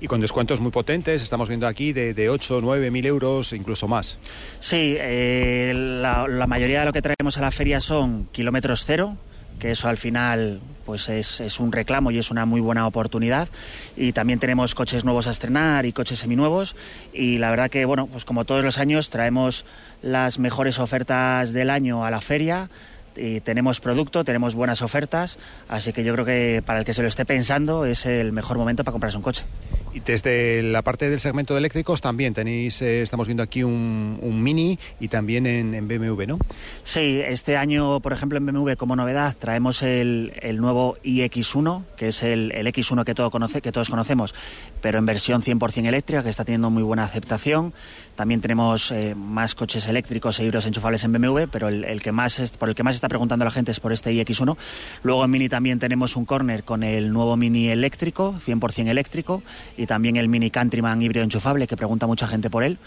[0.02, 3.88] Y con descuentos muy potentes, estamos viendo aquí de, de 8, 9 mil euros, incluso
[3.88, 4.18] más.
[4.60, 9.18] Sí, eh, la, la mayoría de lo que traemos a la feria son kilómetros cero,
[9.60, 13.50] que eso al final pues es, es, un reclamo y es una muy buena oportunidad.
[13.96, 16.76] Y también tenemos coches nuevos a estrenar y coches seminuevos.
[17.14, 19.66] Y la verdad que bueno pues como todos los años traemos
[20.02, 22.70] las mejores ofertas del año a la feria
[23.16, 25.38] y tenemos producto, tenemos buenas ofertas,
[25.68, 28.58] así que yo creo que para el que se lo esté pensando es el mejor
[28.58, 29.44] momento para comprarse un coche.
[29.94, 34.20] Y desde la parte del segmento de eléctricos también tenéis, eh, estamos viendo aquí un,
[34.22, 36.38] un, Mini y también en, en, BMW, ¿no?
[36.84, 42.10] Sí, este año, por ejemplo, en BMW como novedad traemos el, el nuevo iX1, que
[42.10, 44.36] es el, el X1 que, todo conoce, que todos conocemos,
[44.82, 47.74] pero en versión 100% eléctrica, que está teniendo muy buena aceptación.
[48.16, 52.12] También tenemos eh, más coches eléctricos e híbridos enchufables en BMW, pero el, el, que
[52.12, 54.58] más por el que más está preguntando la gente por este iX1.
[55.04, 59.44] Luego en Mini también tenemos un corner con el nuevo Mini eléctrico, 100% eléctrico,
[59.78, 62.78] y también el Mini Countryman híbrido enchufable, que pregunta mucha gente por él.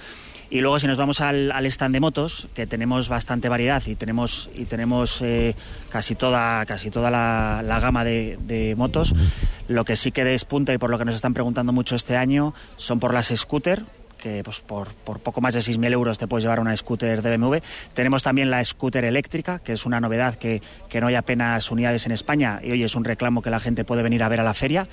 [0.53, 4.51] Y luego si nos vamos al, stand de motos, que tenemos bastante variedad y tenemos,
[4.55, 5.55] y tenemos eh,
[5.89, 9.15] casi toda, casi toda la, la gama de, de, motos,
[9.69, 12.53] lo que sí que despunta y por lo que nos están preguntando mucho este año
[12.77, 13.85] son por las scooter,
[14.23, 17.37] que pues, por, por, poco más de 6.000 euros te puedes llevar una scooter de
[17.37, 17.57] BMW.
[17.93, 22.07] Tenemos también la scooter eléctrica, que es una novedad que, que no hay apenas unidades
[22.07, 24.45] en España y hoy es un reclamo que la gente puede venir a ver a
[24.45, 24.87] la feria.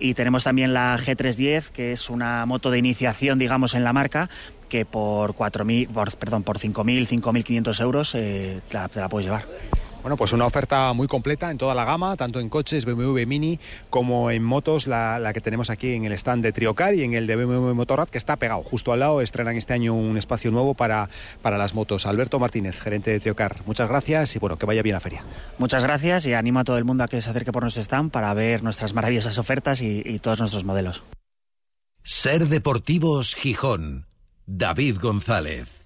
[0.00, 4.28] Y tenemos también la G310, que es una moto de iniciación, digamos, en la marca,
[4.68, 9.26] que por 4.000, por, perdón, por 5.000, 5.500 euros eh, te, la, te la puedes
[9.26, 9.44] llevar.
[10.02, 13.60] Bueno, pues una oferta muy completa en toda la gama, tanto en coches BMW Mini
[13.88, 17.14] como en motos, la, la, que tenemos aquí en el stand de Triocar y en
[17.14, 18.64] el de BMW Motorrad, que está pegado.
[18.64, 21.08] Justo al lado estrenan este año un espacio nuevo para,
[21.40, 22.04] para las motos.
[22.04, 25.22] Alberto Martínez, gerente de Triocar, muchas gracias y bueno, que vaya bien la feria.
[25.58, 28.10] Muchas gracias y animo a todo el mundo a que se acerque por nuestro stand
[28.10, 31.04] para ver nuestras maravillosas ofertas y, y todos nuestros modelos.
[32.02, 34.06] Ser Deportivos Gijón.
[34.46, 35.81] David González.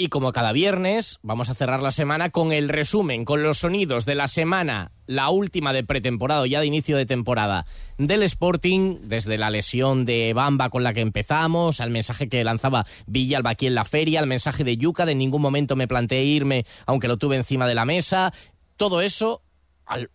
[0.00, 4.06] Y como cada viernes, vamos a cerrar la semana con el resumen, con los sonidos
[4.06, 7.66] de la semana, la última de pretemporada, ya de inicio de temporada,
[7.98, 12.86] del Sporting, desde la lesión de Bamba con la que empezamos, al mensaje que lanzaba
[13.08, 16.22] Villalba aquí en la feria, al mensaje de Yuca, de en ningún momento me planteé
[16.22, 18.32] irme, aunque lo tuve encima de la mesa.
[18.76, 19.42] Todo eso,
[19.84, 20.12] al,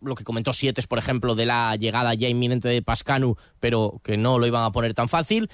[0.00, 4.16] lo que comentó Sietes, por ejemplo, de la llegada ya inminente de Pascanu, pero que
[4.16, 5.50] no lo iban a poner tan fácil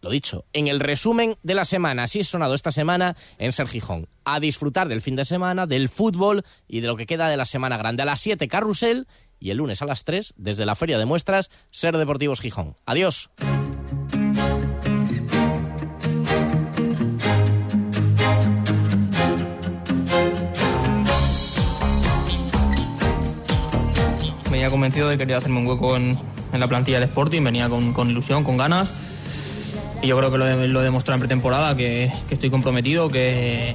[0.00, 4.08] lo dicho, en el resumen de la semana, así sonado esta semana en Ser Gijón.
[4.24, 7.44] A disfrutar del fin de semana, del fútbol y de lo que queda de la
[7.44, 8.02] semana grande.
[8.02, 9.06] A las 7, Carrusel
[9.38, 12.76] y el lunes a las 3, desde la Feria de Muestras, Ser Deportivos Gijón.
[12.86, 13.30] Adiós.
[24.50, 26.18] Venía convencido de que quería hacerme un hueco en,
[26.52, 29.09] la plantilla del Sporting, venía con ilusión, con ganas
[30.02, 33.74] y yo creo que lo, he, lo en pretemporada, que, que estoy comprometido, que,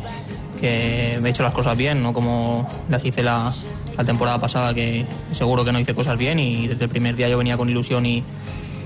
[0.59, 3.53] que, he hecho las cosas bien, no como las hice la,
[3.97, 7.29] la, temporada pasada, que seguro que no hice cosas bien y desde el primer día
[7.29, 8.23] yo venía con ilusión y,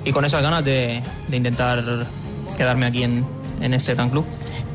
[0.03, 1.83] y con esas ganas de, de intentar
[2.57, 3.25] quedarme aquí en,
[3.61, 4.25] en este gran club.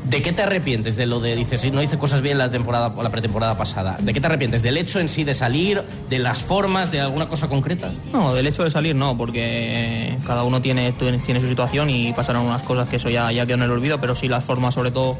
[0.09, 3.09] ¿De qué te arrepientes de lo de, dices, no hice cosas bien la temporada la
[3.09, 3.97] pretemporada pasada?
[3.99, 4.61] ¿De qué te arrepientes?
[4.61, 5.81] ¿Del hecho en sí de salir?
[6.09, 6.91] ¿De las formas?
[6.91, 7.91] ¿De alguna cosa concreta?
[8.13, 12.43] No, del hecho de salir no, porque cada uno tiene, tiene su situación y pasaron
[12.43, 14.91] unas cosas que eso ya, ya quedó en el olvido, pero sí las formas, sobre
[14.91, 15.17] todo,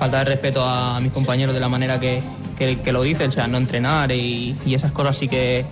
[0.00, 2.20] falta de respeto a, mis compañeros de la manera que,
[2.58, 5.64] que, lo dicen, o sea, no entrenar y, y, esas cosas sí que,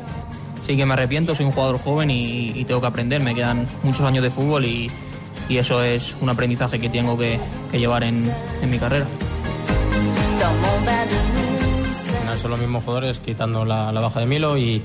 [0.65, 3.67] sí que me arrepiento, soy un jugador joven y, y tengo que aprender, me quedan
[3.83, 4.89] muchos años de fútbol y
[5.49, 7.39] y eso es un aprendizaje que tengo que,
[7.73, 8.31] llevar en,
[8.69, 9.07] mi carrera.
[12.41, 14.83] Son los mismos jugadores quitando la, baja de Milo y,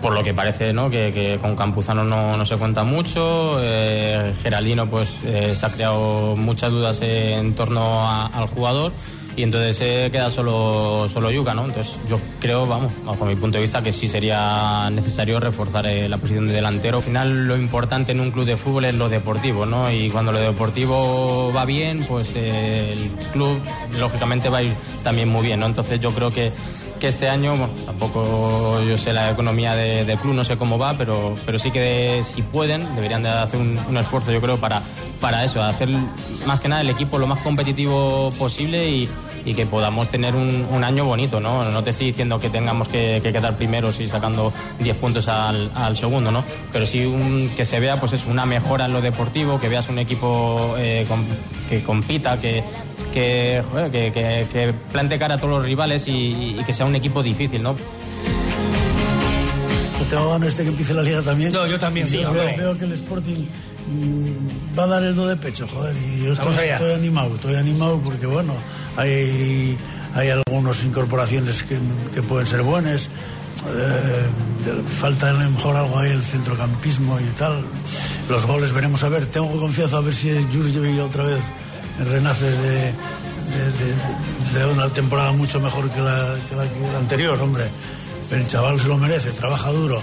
[0.00, 0.90] por lo que parece ¿no?
[0.90, 3.56] que, con Campuzano no, no, se cuenta mucho.
[3.60, 8.92] Eh, Geraldino pues eh, se ha creado muchas dudas en torno al jugador
[9.36, 11.64] y entonces eh, queda solo, solo Yuca, ¿no?
[11.64, 16.08] Entonces yo creo, vamos, bajo mi punto de vista, que sí sería necesario reforzar eh,
[16.08, 16.98] la posición de delantero.
[16.98, 19.90] Al final lo importante en un club de fútbol es lo deportivo, ¿no?
[19.90, 23.58] Y cuando lo deportivo va bien, pues eh, el club
[23.98, 25.66] lógicamente va a ir también muy bien, ¿no?
[25.66, 26.52] Entonces yo creo que
[27.02, 30.78] que este año, bueno, tampoco yo sé la economía de- del club, no sé cómo
[30.78, 34.80] va, pero, pero sí que si pueden, deberían de hacer un, esfuerzo, yo creo, para,
[35.20, 35.88] para eso, hacer
[36.46, 39.08] más que nada el equipo lo más competitivo posible y,
[39.44, 41.64] que podamos tener un, año bonito, ¿no?
[41.68, 45.72] No te estoy diciendo que tengamos que, que quedar primeros y sacando 10 puntos al,
[45.74, 46.44] al segundo, ¿no?
[46.72, 49.98] Pero sí que se vea, pues es una mejora en lo deportivo, que veas un
[49.98, 51.04] equipo eh,
[51.68, 52.62] que compita, que-
[53.12, 53.62] que
[54.90, 57.76] plante cara a todos los rivales y, y que sea un equipo difícil, ¿no?
[59.98, 61.52] Yo tengo ganas de que empiece la liga también.
[61.52, 63.46] No, yo también, Sí, sí, veo, que el Sporting
[63.88, 65.94] mm, va a dar el do de pecho, joder.
[65.96, 68.54] Y yo estoy, animado, estoy animado porque, bueno,
[68.96, 69.76] hay,
[70.14, 71.78] hay algunas incorporaciones que,
[72.14, 73.10] que pueden ser buenas.
[73.64, 77.64] Eh, falta a lo mejor algo ahí el centrocampismo y tal.
[78.28, 79.26] Los goles veremos a ver.
[79.26, 81.40] Tengo confianza a ver si Jurjevic otra vez
[82.10, 82.92] renace de,
[83.46, 87.64] de- de- de una temporada mucho mejor que la, que la- que la anterior, hombre.
[88.30, 90.00] El chaval se lo merece, trabaja duro.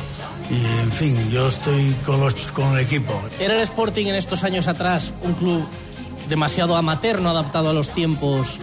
[0.52, 3.20] Y en fin, yo estoy con, los, con el equipo.
[3.40, 5.64] ¿Era el Sporting en estos años atrás un club
[6.28, 8.60] demasiado amateur, no adaptado a los tiempos?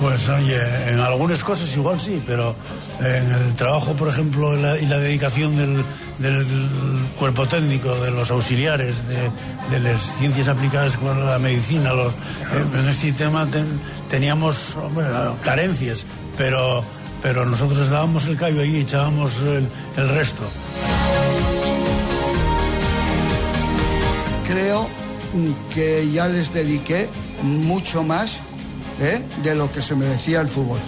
[0.00, 0.58] Pues oye,
[0.88, 2.56] en algunas cosas igual sí, pero
[2.98, 5.84] en el trabajo, por ejemplo, la- y la dedicación del,
[6.18, 6.44] del
[7.18, 13.12] cuerpo técnico, de los auxiliares, de, las ciencias aplicadas con la medicina, eh, en este
[13.12, 14.76] tema ten- teníamos
[15.42, 16.04] carencias,
[16.36, 16.84] pero,
[17.22, 20.42] pero nosotros dábamos el callo ahí y echábamos el, resto.
[24.46, 24.86] creo
[25.74, 27.08] que ya les dediqué
[27.42, 28.36] mucho más
[29.00, 29.22] ¿eh?
[29.42, 30.78] de lo que se merecía el fútbol.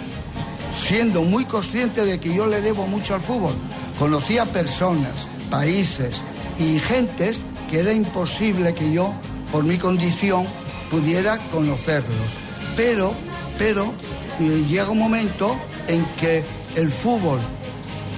[0.87, 3.53] Siendo muy consciente de que yo le debo mucho al fútbol.
[3.99, 5.13] Conocía personas,
[5.49, 6.15] países
[6.59, 7.39] y gentes
[7.69, 9.13] que era imposible que yo,
[9.51, 10.45] por mi condición,
[10.91, 12.29] pudiera conocerlos.
[12.75, 13.13] Pero,
[13.57, 13.93] pero,
[14.39, 15.55] eh, llega un momento
[15.87, 16.43] en que
[16.75, 17.39] el fútbol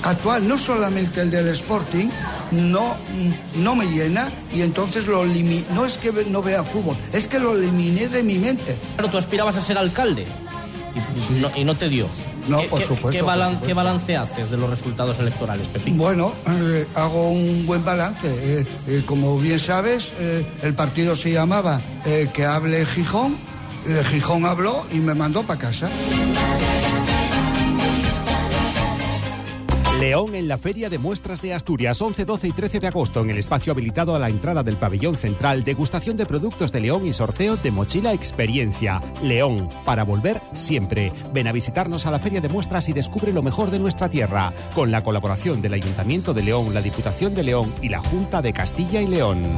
[0.04, 2.08] actual, no solamente el del Sporting,
[2.52, 2.96] no,
[3.56, 7.56] no me llena y entonces lo No es que no vea fútbol, es que lo
[7.56, 8.78] eliminé de mi mente.
[8.96, 10.26] Claro, tú aspirabas a ser alcalde
[10.98, 12.08] y, no, y no te dio.
[12.48, 13.68] No, ¿Qué, por qué- supuesto, ¿qué, por balan- supuesto.
[13.68, 15.98] qué balance haces de los resultados electorales, Pepín?
[15.98, 18.28] Bueno, eh, hago un buen balance.
[18.28, 20.12] Eh, eh, como bien sabes,
[20.62, 21.82] el partido se llamaba
[22.34, 23.38] Que hable Gijón.
[24.10, 25.90] Gijón habló y me mandó para casa.
[30.00, 33.32] León en la Feria de Muestras de Asturias, 11, 12 y 13 de agosto, en
[33.32, 37.14] el espacio habilitado a la entrada del pabellón central, degustación de productos de León y
[37.14, 39.02] sorteo de mochila experiencia.
[39.24, 41.12] León, para volver siempre.
[41.34, 44.54] Ven a visitarnos a la Feria de Muestras y descubre lo mejor de nuestra tierra,
[44.76, 48.54] con la colaboración del Ayuntamiento de León, la Diputación de León y la Junta de
[48.54, 49.58] Castilla y León.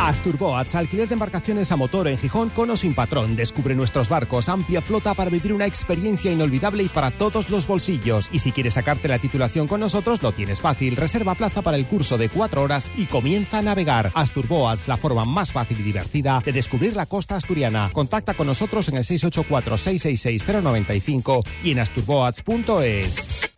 [0.00, 3.34] Asturboats, alquiler de embarcaciones a motor en Gijón con o sin patrón.
[3.36, 8.28] Descubre nuestros barcos, amplia flota para vivir una experiencia inolvidable y para todos los bolsillos.
[8.32, 10.94] Y si quieres sacarte la titulación con nosotros, lo tienes fácil.
[10.96, 14.12] Reserva plaza para el curso de cuatro horas y comienza a navegar.
[14.14, 17.90] Asturboats, la forma más fácil y divertida de descubrir la costa asturiana.
[17.92, 23.54] Contacta con nosotros en el 684-666-095 y en asturboats.es.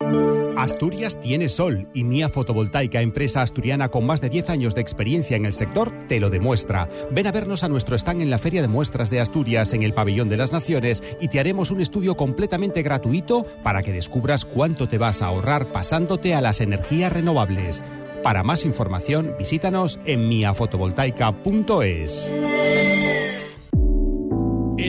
[0.57, 5.37] Asturias tiene sol y Mía Fotovoltaica, empresa asturiana con más de 10 años de experiencia
[5.37, 6.89] en el sector, te lo demuestra.
[7.11, 9.93] Ven a vernos a nuestro stand en la Feria de Muestras de Asturias en el
[9.93, 14.87] Pabellón de las Naciones y te haremos un estudio completamente gratuito para que descubras cuánto
[14.87, 17.81] te vas a ahorrar pasándote a las energías renovables.
[18.23, 22.31] Para más información, visítanos en miafotovoltaica.es.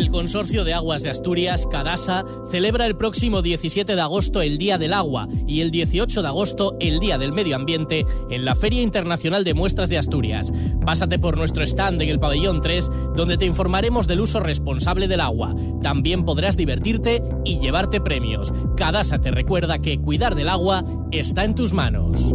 [0.01, 4.78] El Consorcio de Aguas de Asturias, Cadasa, celebra el próximo 17 de agosto el Día
[4.78, 8.80] del Agua y el 18 de agosto el Día del Medio Ambiente en la Feria
[8.80, 10.55] Internacional de Muestras de Asturias.
[10.86, 15.20] Pásate por nuestro stand en el pabellón 3, donde te informaremos del uso responsable del
[15.20, 15.55] agua.
[15.82, 18.55] También podrás divertirte y llevarte premios.
[18.78, 22.34] Cadasa te recuerda que cuidar del agua está en tus manos.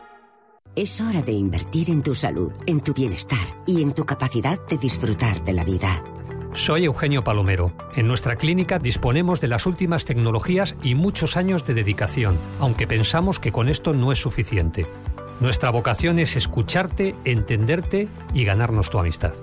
[0.73, 4.77] Es hora de invertir en tu salud, en tu bienestar y en tu capacidad de
[4.77, 6.01] disfrutar de la vida.
[6.53, 7.73] Soy Eugenio Palomero.
[7.93, 13.37] En nuestra clínica disponemos de las últimas tecnologías y muchos años de dedicación, aunque pensamos
[13.37, 14.87] que con esto no es suficiente.
[15.41, 19.33] Nuestra vocación es escucharte, entenderte y ganarnos tu amistad.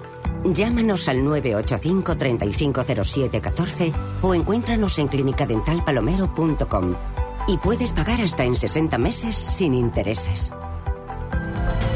[0.44, 6.94] Llámanos al 985 350714 o encuéntranos en clinicadentalpalomero.com
[7.48, 10.54] y puedes pagar hasta en 60 meses sin intereses.
[11.30, 11.87] Thank you.